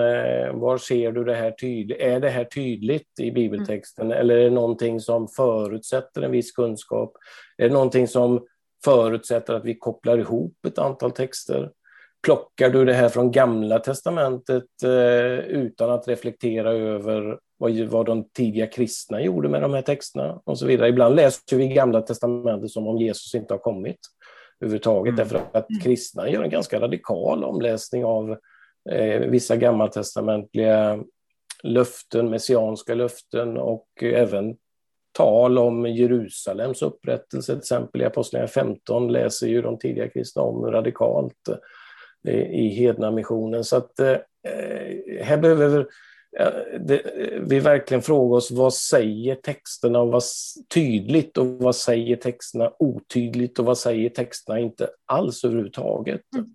[0.61, 2.01] var ser du det här tydligt?
[2.01, 4.19] Är det här tydligt i bibeltexten mm.
[4.19, 7.13] eller är det någonting som förutsätter en viss kunskap?
[7.57, 8.47] Är det någonting som
[8.85, 11.71] förutsätter att vi kopplar ihop ett antal texter?
[12.27, 18.29] Plockar du det här från Gamla testamentet eh, utan att reflektera över vad, vad de
[18.29, 20.89] tidiga kristna gjorde med de här texterna och så vidare.
[20.89, 23.99] Ibland läser vi Gamla testamentet som om Jesus inte har kommit
[24.61, 25.17] överhuvudtaget, mm.
[25.17, 25.81] därför att mm.
[25.81, 28.37] kristna gör en ganska radikal omläsning av
[28.91, 30.99] eh, vissa gammaltestamentliga
[31.63, 34.57] löften, messianska löften och även
[35.13, 40.71] tal om Jerusalems upprättelse, till exempel i Apostlagärningarna 15 läser ju de tidiga kristna om
[40.71, 41.49] radikalt
[42.33, 43.65] i hedna missionen.
[43.65, 44.17] Så att eh,
[45.21, 45.87] här behöver
[47.41, 50.23] vi verkligen fråga oss vad säger texterna och vad,
[50.75, 56.21] tydligt och vad säger texterna otydligt och vad säger texterna inte alls överhuvudtaget.
[56.35, 56.47] Mm.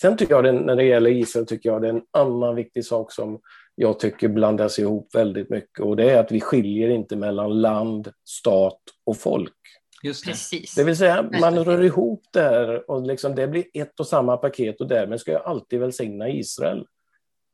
[0.00, 2.84] Sen tycker jag det, när det gäller Israel tycker jag det är en annan viktig
[2.84, 3.40] sak som
[3.74, 8.12] jag tycker blandas ihop väldigt mycket och det är att vi skiljer inte mellan land,
[8.24, 9.54] stat och folk.
[10.02, 10.30] Just det.
[10.30, 10.74] Precis.
[10.74, 14.36] Det vill säga, man rör ihop det här och liksom det blir ett och samma
[14.36, 16.86] paket och därmed ska jag alltid välsigna Israel.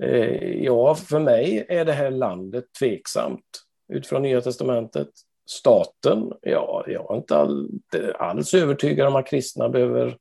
[0.03, 5.09] Eh, ja, för mig är det här landet tveksamt utifrån Nya Testamentet.
[5.47, 7.69] Staten, ja, jag är inte all,
[8.15, 10.17] alls övertygad om att kristna behöver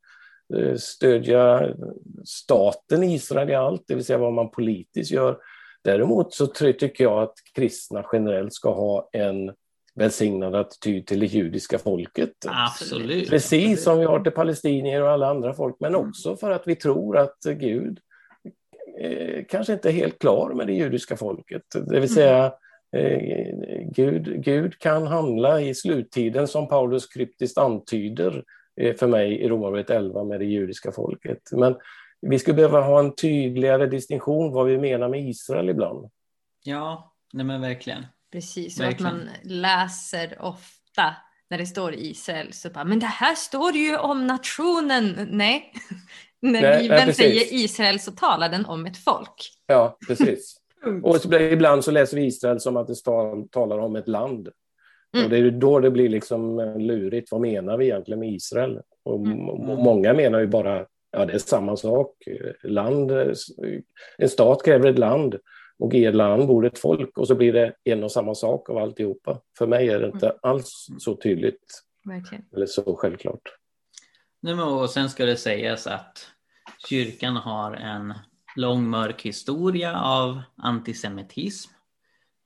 [0.56, 1.70] eh, stödja
[2.26, 5.38] staten Israel i allt, det vill säga vad man politiskt gör.
[5.84, 9.52] Däremot så tycker jag att kristna generellt ska ha en
[9.96, 12.34] välsignad attityd till det judiska folket.
[12.48, 13.30] Absolut.
[13.30, 16.10] Precis som vi har till palestinier och alla andra folk, men mm.
[16.10, 18.00] också för att vi tror att Gud
[19.00, 21.64] eh, kanske inte är helt klar med det judiska folket.
[21.74, 22.08] Det vill mm.
[22.08, 22.54] säga,
[22.96, 23.20] eh,
[23.96, 28.44] Gud, Gud kan handla i sluttiden som Paulus kryptiskt antyder
[28.82, 31.42] eh, för mig i Romarbrevet 11 med det judiska folket.
[31.52, 31.76] Men
[32.22, 36.10] vi skulle behöva ha en tydligare distinktion vad vi menar med Israel ibland.
[36.64, 38.06] Ja, nej men verkligen.
[38.34, 41.16] Precis, och att man läser ofta
[41.50, 45.28] när det står Israel så bara, men det här står ju om nationen.
[45.32, 45.74] Nej,
[46.42, 49.52] när nej, Bibeln nej, säger Israel så talar den om ett folk.
[49.68, 50.58] Ja, precis.
[51.04, 52.96] och så, ibland så läser vi Israel som att det
[53.52, 54.50] talar om ett land.
[55.14, 55.26] Mm.
[55.26, 57.32] Och det är då det blir liksom lurigt.
[57.32, 58.82] Vad menar vi egentligen med Israel?
[59.04, 59.38] Och mm.
[59.84, 62.16] Många menar ju bara, ja det är samma sak.
[62.64, 63.12] Land,
[64.18, 65.36] en stat kräver ett land
[65.80, 68.70] och i ett land bor ett folk och så blir det en och samma sak
[68.70, 69.42] av alltihopa.
[69.58, 70.40] För mig är det inte mm.
[70.42, 72.46] alls så tydligt Verkligen.
[72.56, 73.42] eller så självklart.
[74.40, 76.28] Nej, och sen ska det sägas att
[76.90, 78.14] kyrkan har en
[78.56, 81.72] lång mörk historia av antisemitism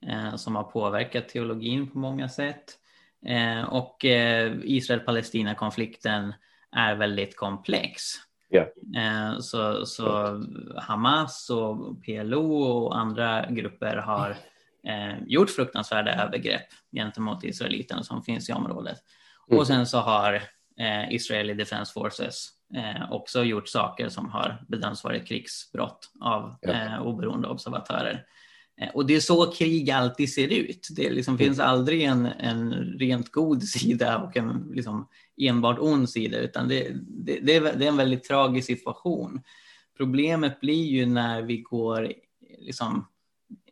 [0.06, 2.78] eh, som har påverkat teologin på många sätt.
[3.26, 6.34] Eh, och eh, Israel-Palestina-konflikten
[6.72, 8.02] är väldigt komplex.
[8.50, 9.38] Yeah.
[9.38, 10.40] Så, så
[10.76, 14.30] Hamas och PLO och andra grupper har
[14.86, 18.98] eh, gjort fruktansvärda övergrepp gentemot israeliterna som finns i området.
[19.48, 19.58] Mm.
[19.58, 20.34] Och sen så har
[20.80, 27.02] eh, Israeli Defense Forces eh, också gjort saker som har bedömts vara krigsbrott av yeah.
[27.02, 28.24] oberoende observatörer.
[28.94, 30.88] Och det är så krig alltid ser ut.
[30.90, 31.46] Det liksom mm.
[31.46, 35.08] finns aldrig en, en rent god sida och en liksom
[35.40, 39.42] enbart ond sida, utan det, det, det, är, det är en väldigt tragisk situation.
[39.96, 42.12] Problemet blir ju när vi går,
[42.58, 43.06] liksom,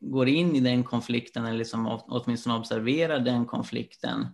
[0.01, 4.27] går in i den konflikten, eller liksom, åtminstone observerar den konflikten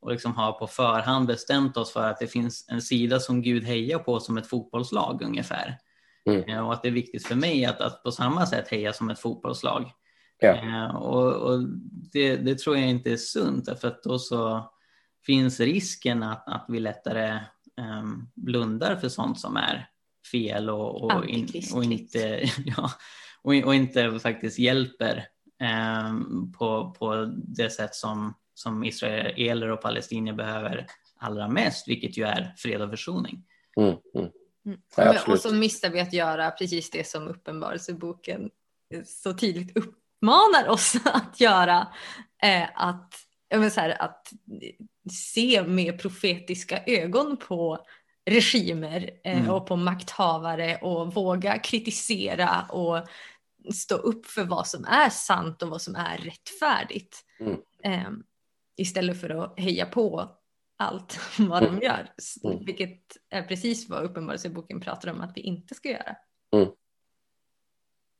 [0.00, 3.64] och liksom har på förhand bestämt oss för att det finns en sida som Gud
[3.64, 5.78] hejar på som ett fotbollslag ungefär.
[6.26, 6.48] Mm.
[6.48, 9.10] Eh, och att det är viktigt för mig att, att på samma sätt heja som
[9.10, 9.92] ett fotbollslag.
[10.38, 10.54] Ja.
[10.54, 11.62] Eh, och, och
[12.12, 14.72] det, det, tror jag inte är sunt, för att då så
[15.26, 17.40] finns risken att, att vi lättare
[18.00, 19.90] um, blundar för sånt som är
[20.32, 22.90] fel och, och, in, och inte, ja,
[23.42, 25.28] och, och, inte faktiskt hjälper
[26.10, 32.24] um, på, på det sätt som som israeler och palestinier behöver allra mest, vilket ju
[32.24, 33.44] är fred och försoning.
[33.76, 34.30] Mm, mm.
[34.66, 34.80] Mm.
[34.96, 38.50] Ja, och så missar vi att göra precis det som Uppenbarelseboken
[39.04, 39.76] så tydligt
[40.20, 41.88] uppmanar oss att göra.
[42.42, 43.14] Eh, att,
[43.48, 44.32] jag menar så här, att
[45.10, 47.86] se med profetiska ögon på
[48.30, 49.50] regimer eh, Mm.
[49.50, 53.06] och på makthavare och våga kritisera och
[53.74, 57.24] stå upp för vad som är sant och vad som är rättfärdigt.
[57.40, 57.56] Mm.
[57.82, 58.10] Eh,
[58.76, 60.30] istället för att heja på
[60.76, 62.12] allt vad de gör.
[62.44, 62.64] Mm.
[62.64, 66.16] Vilket är precis vad Uppenbarelseboken pratar om att vi inte ska göra.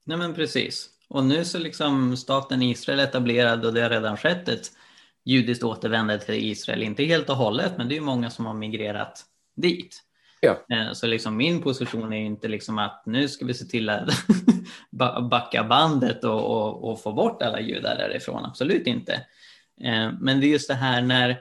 [0.04, 0.90] Nej men precis.
[1.08, 4.70] Och nu så liksom staten Israel etablerad och det har redan skett ett
[5.24, 6.82] judiskt återvändande till Israel.
[6.82, 9.24] Inte helt och hållet, men det är ju många som har migrerat
[9.56, 10.02] dit.
[10.40, 10.64] Ja.
[10.76, 14.08] Eh, Så liksom min position är inte liksom att nu ska vi se till att
[14.90, 18.44] ba- backa bandet och, och, och få bort alla judar därifrån.
[18.44, 19.12] Absolut inte.
[19.80, 21.40] Eh, Men det är just det här när,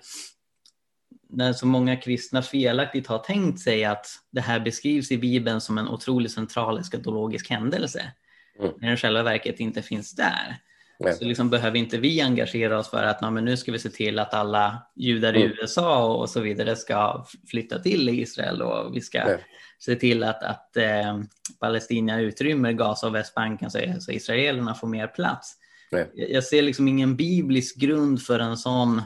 [1.29, 5.77] när så många kristna felaktigt har tänkt sig att det här beskrivs i Bibeln som
[5.77, 8.11] en otroligt central eskatologisk händelse.
[8.59, 8.71] Mm.
[8.77, 10.57] När den i själva verket inte finns där.
[10.99, 11.13] Nej.
[11.13, 13.89] Så liksom behöver inte vi engagera oss för att "Ja, men nu ska vi se
[13.89, 15.57] till att alla judar i Mm.
[15.61, 19.45] USA och så vidare ska flytta till Israel och vi ska Nej.
[19.79, 21.19] se till att, att eh,
[21.59, 25.55] Palestina utrymmer Gaza och Västbanken så, så israelerna får mer plats.
[25.91, 26.11] Nej.
[26.13, 29.01] Jag jag ser liksom ingen biblisk grund för en sån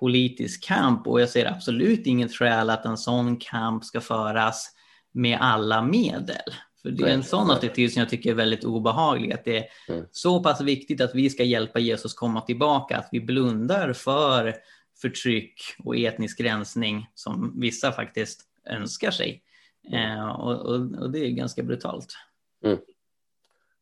[0.00, 4.70] politisk kamp och jag ser absolut inget skäl att en sån kamp ska föras
[5.12, 6.54] med alla medel.
[6.82, 7.56] För det är Nej, en sån nej.
[7.56, 9.32] attityd som jag tycker är väldigt obehaglig.
[9.32, 10.04] Att det är Mm.
[10.10, 14.54] så pass viktigt att vi ska hjälpa Jesus komma tillbaka att vi blundar för
[15.02, 19.42] förtryck och etnisk rensning som vissa faktiskt önskar sig.
[19.88, 20.18] Mm.
[20.18, 22.12] Eh, och, och, och det är ganska brutalt.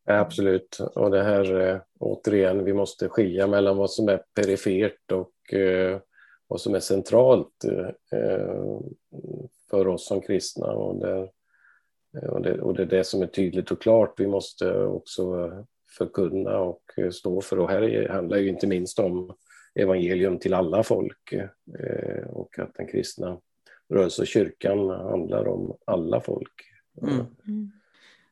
[0.05, 0.79] Ja, absolut.
[0.95, 5.99] Och det här, eh, återigen, vi måste skilja mellan vad som är perifert och eh,
[6.47, 7.63] vad som är centralt
[8.11, 8.79] eh,
[9.69, 10.67] för oss som kristna.
[10.67, 11.29] Och det,
[12.13, 14.13] och, det, och det är det som är tydligt och klart.
[14.17, 15.51] Vi måste också
[15.97, 17.59] förkunna och stå för.
[17.59, 19.35] Och här handlar ju inte minst om
[19.75, 23.39] evangelium till alla folk eh, och att den kristna
[23.89, 26.53] rörelse och kyrkan handlar om alla folk.
[27.01, 27.71] Mm.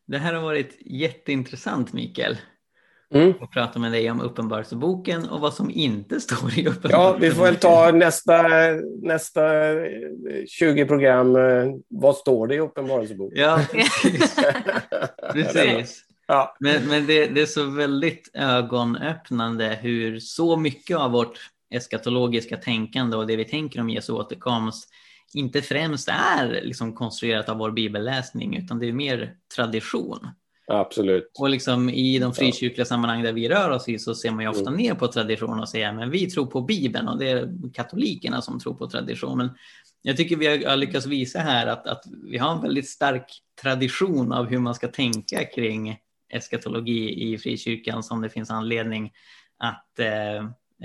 [0.06, 2.38] Det här har varit jätteintressant Mikael.
[3.14, 3.34] Mm.
[3.42, 6.90] Att prata med dig om Uppenbarelseboken och vad som inte står i Uppenbarelseboken.
[6.92, 8.44] Ja, vi får väl ta nästa,
[9.02, 9.86] nästa eh,
[10.48, 11.36] 20 program.
[11.36, 13.40] eh, Vad står det i Uppenbarelseboken?
[13.42, 14.36] Ja, precis.
[15.34, 16.04] precis.
[16.28, 16.56] Ja.
[16.60, 21.40] Men, men det, det är så väldigt ögonöppnande hur så mycket av vårt
[21.74, 24.90] eskatologiska tänkande och det vi tänker om Jesu återkomst
[25.34, 30.28] inte främst är liksom konstruerat av vår bibelläsning utan det är mer tradition.
[30.68, 31.32] Absolut.
[31.40, 34.50] Och liksom i de frikyrkliga sammanhang där vi rör oss i så ser man ju
[34.50, 34.82] ofta Mm.
[34.82, 38.60] ner på tradition och säger men vi tror på Bibeln och det är katolikerna som
[38.60, 39.38] tror på tradition.
[39.38, 39.50] Men
[40.02, 43.26] jag tycker vi har lyckats visa här att, att vi har en väldigt stark
[43.62, 45.98] tradition av hur man ska tänka kring
[46.34, 49.12] eskatologi i frikyrkan som det finns anledning
[49.58, 50.36] att eh,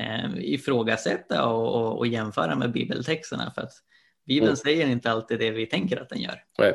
[0.05, 3.53] eh, ifrågasätta och, och, och jämföra med bibeltexterna.
[3.55, 3.72] För att
[4.26, 4.57] Bibeln Mm.
[4.57, 6.43] säger inte alltid det vi tänker att den gör.
[6.59, 6.74] Nej.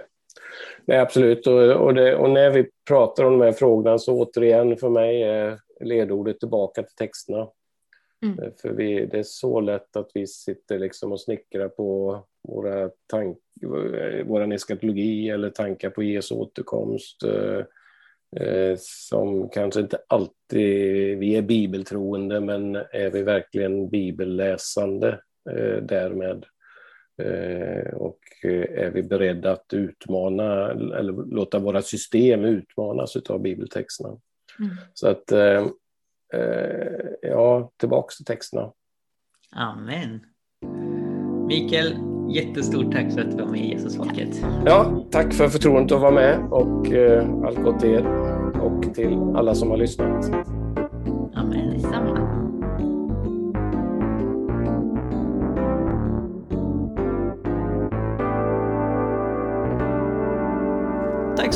[0.86, 1.48] Nej, absolut.
[1.48, 5.24] Och, och, det, och när vi pratar om de här frågorna så återigen för mig
[5.24, 7.48] är ledordet tillbaka till texterna.
[8.26, 8.40] Mm.
[8.40, 12.90] Eh, För vi, det är så lätt att vi sitter liksom och snickrar på våra
[13.08, 13.38] tank,
[14.26, 17.24] vår eskatologi eller tankar på Jesu återkomst.
[17.24, 17.64] eh,
[18.48, 25.08] eh, Som kanske inte alltid, vi är bibeltroende men är vi verkligen bibelläsande
[25.50, 26.46] eh, därmed?
[27.22, 34.10] Eh, Och eh, är vi beredda att utmana eller låta våra system utmanas av bibeltexterna?
[34.60, 34.72] Mm.
[34.94, 35.68] Så att, eh,
[37.22, 38.72] ja, tillbaks till texterna.
[39.52, 40.20] Amen.
[41.48, 41.96] Mikael,
[42.30, 44.42] jättestort tack för att du var med i Jesusfolket.
[44.66, 46.88] Ja, tack för förtroendet att vara med och
[47.48, 48.06] allt gott till er
[48.62, 50.47] och till alla som har lyssnat.